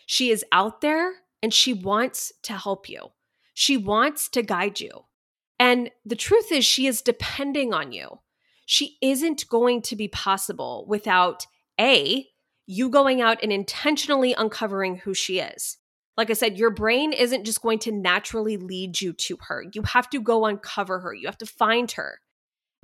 She 0.06 0.30
is 0.30 0.44
out 0.52 0.80
there 0.80 1.12
and 1.42 1.52
she 1.52 1.72
wants 1.72 2.32
to 2.42 2.54
help 2.54 2.88
you. 2.88 3.08
She 3.54 3.76
wants 3.76 4.28
to 4.30 4.42
guide 4.42 4.80
you. 4.80 5.04
And 5.58 5.90
the 6.04 6.16
truth 6.16 6.50
is, 6.50 6.64
she 6.64 6.86
is 6.86 7.02
depending 7.02 7.72
on 7.72 7.92
you. 7.92 8.20
She 8.66 8.96
isn't 9.00 9.48
going 9.48 9.82
to 9.82 9.96
be 9.96 10.08
possible 10.08 10.84
without 10.88 11.46
A, 11.80 12.26
you 12.66 12.88
going 12.88 13.20
out 13.20 13.38
and 13.42 13.52
intentionally 13.52 14.32
uncovering 14.34 14.96
who 14.96 15.14
she 15.14 15.38
is. 15.38 15.78
Like 16.16 16.30
I 16.30 16.34
said, 16.34 16.58
your 16.58 16.70
brain 16.70 17.12
isn't 17.12 17.44
just 17.44 17.62
going 17.62 17.80
to 17.80 17.92
naturally 17.92 18.56
lead 18.56 19.00
you 19.00 19.12
to 19.12 19.36
her. 19.48 19.64
You 19.72 19.82
have 19.82 20.08
to 20.10 20.20
go 20.20 20.46
uncover 20.46 21.00
her, 21.00 21.14
you 21.14 21.26
have 21.26 21.38
to 21.38 21.46
find 21.46 21.90
her. 21.92 22.20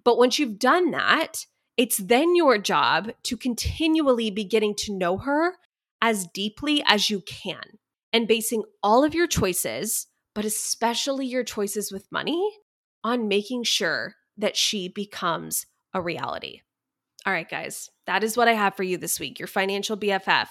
But 0.04 0.18
once 0.18 0.38
you've 0.38 0.58
done 0.58 0.90
that, 0.92 1.46
it's 1.76 1.96
then 1.98 2.37
your 2.37 2.59
job 2.59 3.11
to 3.24 3.37
continually 3.37 4.30
be 4.30 4.44
getting 4.44 4.74
to 4.76 4.92
know 4.92 5.18
her 5.18 5.54
as 6.02 6.26
deeply 6.26 6.83
as 6.87 7.11
you 7.11 7.20
can 7.20 7.78
and 8.12 8.28
basing 8.28 8.64
all 8.83 9.04
of 9.04 9.14
your 9.14 9.26
choices, 9.26 10.06
but 10.35 10.44
especially 10.44 11.26
your 11.26 11.44
choices 11.44 11.92
with 11.92 12.11
money, 12.11 12.59
on 13.02 13.28
making 13.28 13.64
sure 13.64 14.16
that 14.37 14.56
she 14.56 14.88
becomes 14.88 15.66
a 15.94 16.00
reality. 16.00 16.61
All 17.26 17.33
right, 17.33 17.48
guys, 17.48 17.90
that 18.06 18.24
is 18.24 18.37
what 18.37 18.48
I 18.48 18.54
have 18.54 18.74
for 18.74 18.83
you 18.83 18.96
this 18.96 19.20
week 19.20 19.38
your 19.38 19.48
financial 19.48 19.96
BFF. 19.96 20.48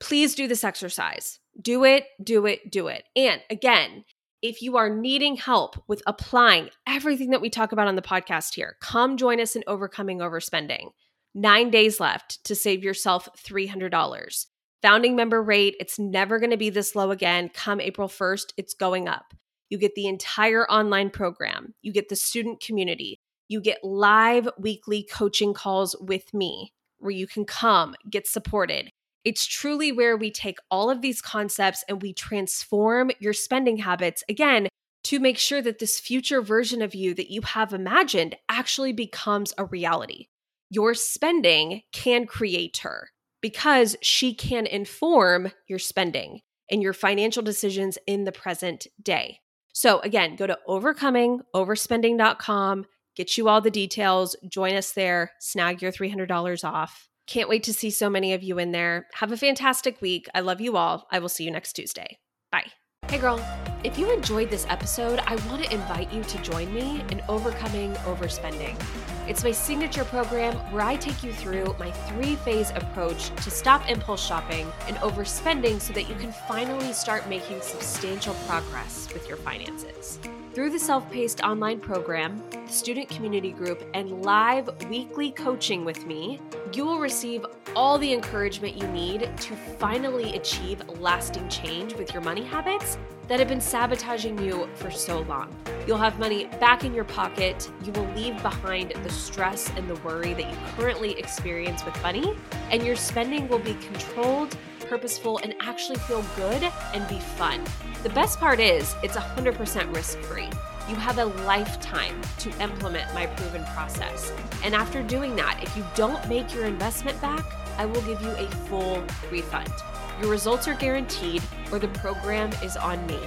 Please 0.00 0.34
do 0.34 0.48
this 0.48 0.64
exercise. 0.64 1.38
Do 1.60 1.84
it, 1.84 2.06
do 2.22 2.46
it, 2.46 2.70
do 2.70 2.88
it. 2.88 3.04
And 3.14 3.40
again, 3.50 4.04
if 4.42 4.60
you 4.60 4.76
are 4.76 4.90
needing 4.90 5.36
help 5.36 5.82
with 5.86 6.02
applying 6.06 6.68
everything 6.86 7.30
that 7.30 7.40
we 7.40 7.48
talk 7.48 7.70
about 7.70 7.86
on 7.86 7.94
the 7.94 8.02
podcast 8.02 8.54
here, 8.54 8.76
come 8.80 9.16
join 9.16 9.40
us 9.40 9.54
in 9.54 9.62
Overcoming 9.68 10.18
Overspending. 10.18 10.88
Nine 11.32 11.70
days 11.70 12.00
left 12.00 12.42
to 12.44 12.56
save 12.56 12.82
yourself 12.82 13.28
$300. 13.38 14.46
Founding 14.82 15.14
member 15.14 15.40
rate, 15.40 15.76
it's 15.78 15.96
never 15.96 16.40
going 16.40 16.50
to 16.50 16.56
be 16.56 16.70
this 16.70 16.96
low 16.96 17.12
again. 17.12 17.50
Come 17.54 17.80
April 17.80 18.08
1st, 18.08 18.52
it's 18.56 18.74
going 18.74 19.06
up. 19.06 19.32
You 19.68 19.78
get 19.78 19.94
the 19.94 20.08
entire 20.08 20.68
online 20.68 21.10
program, 21.10 21.74
you 21.80 21.92
get 21.92 22.08
the 22.08 22.16
student 22.16 22.60
community, 22.60 23.20
you 23.48 23.60
get 23.60 23.84
live 23.84 24.48
weekly 24.58 25.06
coaching 25.10 25.54
calls 25.54 25.94
with 26.00 26.34
me 26.34 26.72
where 26.98 27.12
you 27.12 27.28
can 27.28 27.44
come 27.44 27.94
get 28.10 28.26
supported. 28.26 28.90
It's 29.24 29.46
truly 29.46 29.92
where 29.92 30.16
we 30.16 30.30
take 30.30 30.58
all 30.70 30.88
of 30.90 31.02
these 31.02 31.20
concepts 31.20 31.84
and 31.88 32.02
we 32.02 32.12
transform 32.12 33.12
your 33.20 33.32
spending 33.32 33.78
habits 33.78 34.22
again 34.28 34.68
to 35.04 35.20
make 35.20 35.38
sure 35.38 35.62
that 35.62 35.78
this 35.78 35.98
future 35.98 36.42
version 36.42 36.82
of 36.82 36.94
you 36.94 37.14
that 37.14 37.30
you 37.30 37.40
have 37.42 37.72
imagined 37.72 38.36
actually 38.48 38.92
becomes 38.92 39.54
a 39.58 39.64
reality. 39.64 40.26
Your 40.70 40.94
spending 40.94 41.82
can 41.92 42.26
create 42.26 42.78
her 42.78 43.10
because 43.40 43.96
she 44.00 44.34
can 44.34 44.66
inform 44.66 45.52
your 45.68 45.78
spending 45.78 46.40
and 46.70 46.82
your 46.82 46.92
financial 46.92 47.42
decisions 47.42 47.98
in 48.06 48.24
the 48.24 48.32
present 48.32 48.86
day. 49.02 49.38
So, 49.74 50.00
again, 50.00 50.36
go 50.36 50.46
to 50.46 50.58
overcomingoverspending.com 50.68 52.86
get 53.14 53.36
you 53.36 53.48
all 53.48 53.60
the 53.60 53.70
details. 53.70 54.36
Join 54.48 54.74
us 54.74 54.92
there, 54.92 55.32
snag 55.38 55.82
your 55.82 55.92
$300 55.92 56.64
off. 56.64 57.08
Can't 57.26 57.48
wait 57.48 57.62
to 57.64 57.72
see 57.72 57.90
so 57.90 58.10
many 58.10 58.32
of 58.34 58.42
you 58.42 58.58
in 58.58 58.72
there. 58.72 59.06
Have 59.14 59.32
a 59.32 59.36
fantastic 59.36 60.00
week. 60.00 60.28
I 60.34 60.40
love 60.40 60.60
you 60.60 60.76
all. 60.76 61.06
I 61.10 61.18
will 61.18 61.28
see 61.28 61.44
you 61.44 61.50
next 61.50 61.74
Tuesday. 61.74 62.18
Bye. 62.50 62.66
Hey, 63.08 63.18
girl, 63.18 63.44
if 63.84 63.98
you 63.98 64.10
enjoyed 64.10 64.48
this 64.48 64.64
episode, 64.68 65.18
I 65.26 65.36
want 65.46 65.62
to 65.64 65.74
invite 65.74 66.12
you 66.12 66.22
to 66.22 66.38
join 66.42 66.72
me 66.72 67.04
in 67.10 67.20
Overcoming 67.28 67.92
Overspending. 68.06 68.80
It's 69.28 69.44
my 69.44 69.52
signature 69.52 70.04
program 70.04 70.54
where 70.72 70.82
I 70.82 70.96
take 70.96 71.22
you 71.22 71.32
through 71.32 71.76
my 71.78 71.90
three 71.90 72.36
phase 72.36 72.70
approach 72.70 73.28
to 73.36 73.50
stop 73.50 73.88
impulse 73.88 74.24
shopping 74.24 74.66
and 74.88 74.96
overspending 74.98 75.80
so 75.80 75.92
that 75.92 76.08
you 76.08 76.14
can 76.14 76.32
finally 76.32 76.92
start 76.92 77.28
making 77.28 77.60
substantial 77.60 78.34
progress 78.46 79.08
with 79.12 79.28
your 79.28 79.36
finances. 79.36 80.18
Through 80.54 80.70
the 80.70 80.78
self 80.78 81.10
paced 81.10 81.42
online 81.42 81.80
program, 81.80 82.42
the 82.50 82.72
student 82.72 83.08
community 83.08 83.52
group, 83.52 83.82
and 83.94 84.22
live 84.22 84.68
weekly 84.88 85.30
coaching 85.30 85.84
with 85.84 86.06
me, 86.06 86.40
you 86.74 86.84
will 86.84 86.98
receive 86.98 87.44
all 87.76 87.98
the 87.98 88.12
encouragement 88.12 88.76
you 88.76 88.86
need 88.88 89.30
to 89.36 89.54
finally 89.78 90.36
achieve 90.36 90.82
lasting 90.98 91.48
change 91.48 91.94
with 91.94 92.12
your 92.12 92.22
money 92.22 92.44
habits 92.44 92.98
that 93.28 93.38
have 93.38 93.48
been 93.48 93.60
sabotaging 93.60 94.38
you 94.38 94.68
for 94.74 94.90
so 94.90 95.20
long. 95.20 95.54
You'll 95.86 95.98
have 95.98 96.18
money 96.18 96.46
back 96.60 96.84
in 96.84 96.94
your 96.94 97.04
pocket. 97.04 97.70
You 97.84 97.92
will 97.92 98.08
leave 98.14 98.40
behind 98.42 98.92
the 99.02 99.10
stress 99.10 99.70
and 99.76 99.88
the 99.88 99.96
worry 99.96 100.34
that 100.34 100.50
you 100.50 100.56
currently 100.76 101.18
experience 101.18 101.84
with 101.84 102.00
money, 102.02 102.36
and 102.70 102.84
your 102.84 102.96
spending 102.96 103.48
will 103.48 103.58
be 103.58 103.74
controlled 103.74 104.56
purposeful, 104.92 105.38
and 105.38 105.54
actually 105.60 105.98
feel 106.00 106.22
good 106.36 106.70
and 106.92 107.08
be 107.08 107.18
fun. 107.18 107.64
The 108.02 108.10
best 108.10 108.38
part 108.38 108.60
is 108.60 108.94
it's 109.02 109.16
100% 109.16 109.94
risk 109.94 110.18
free. 110.18 110.50
You 110.88 110.96
have 110.96 111.18
a 111.18 111.26
lifetime 111.44 112.20
to 112.38 112.50
implement 112.60 113.14
my 113.14 113.26
proven 113.26 113.64
process. 113.66 114.32
And 114.64 114.74
after 114.74 115.00
doing 115.02 115.36
that, 115.36 115.60
if 115.62 115.76
you 115.76 115.84
don't 115.94 116.26
make 116.28 116.52
your 116.54 116.64
investment 116.66 117.20
back, 117.20 117.44
I 117.78 117.86
will 117.86 118.02
give 118.02 118.20
you 118.20 118.30
a 118.30 118.50
full 118.66 119.00
refund. 119.30 119.72
Your 120.20 120.28
results 120.30 120.66
are 120.68 120.74
guaranteed, 120.74 121.42
or 121.70 121.78
the 121.78 121.88
program 121.88 122.50
is 122.62 122.76
on 122.76 123.06
me. 123.06 123.18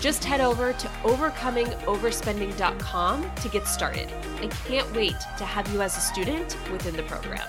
Just 0.00 0.24
head 0.24 0.40
over 0.40 0.72
to 0.72 0.88
overcomingoverspending.com 1.02 3.34
to 3.34 3.48
get 3.48 3.66
started. 3.66 4.10
I 4.40 4.46
can't 4.66 4.90
wait 4.94 5.16
to 5.36 5.44
have 5.44 5.70
you 5.72 5.82
as 5.82 5.96
a 5.96 6.00
student 6.00 6.56
within 6.72 6.96
the 6.96 7.02
program. 7.02 7.46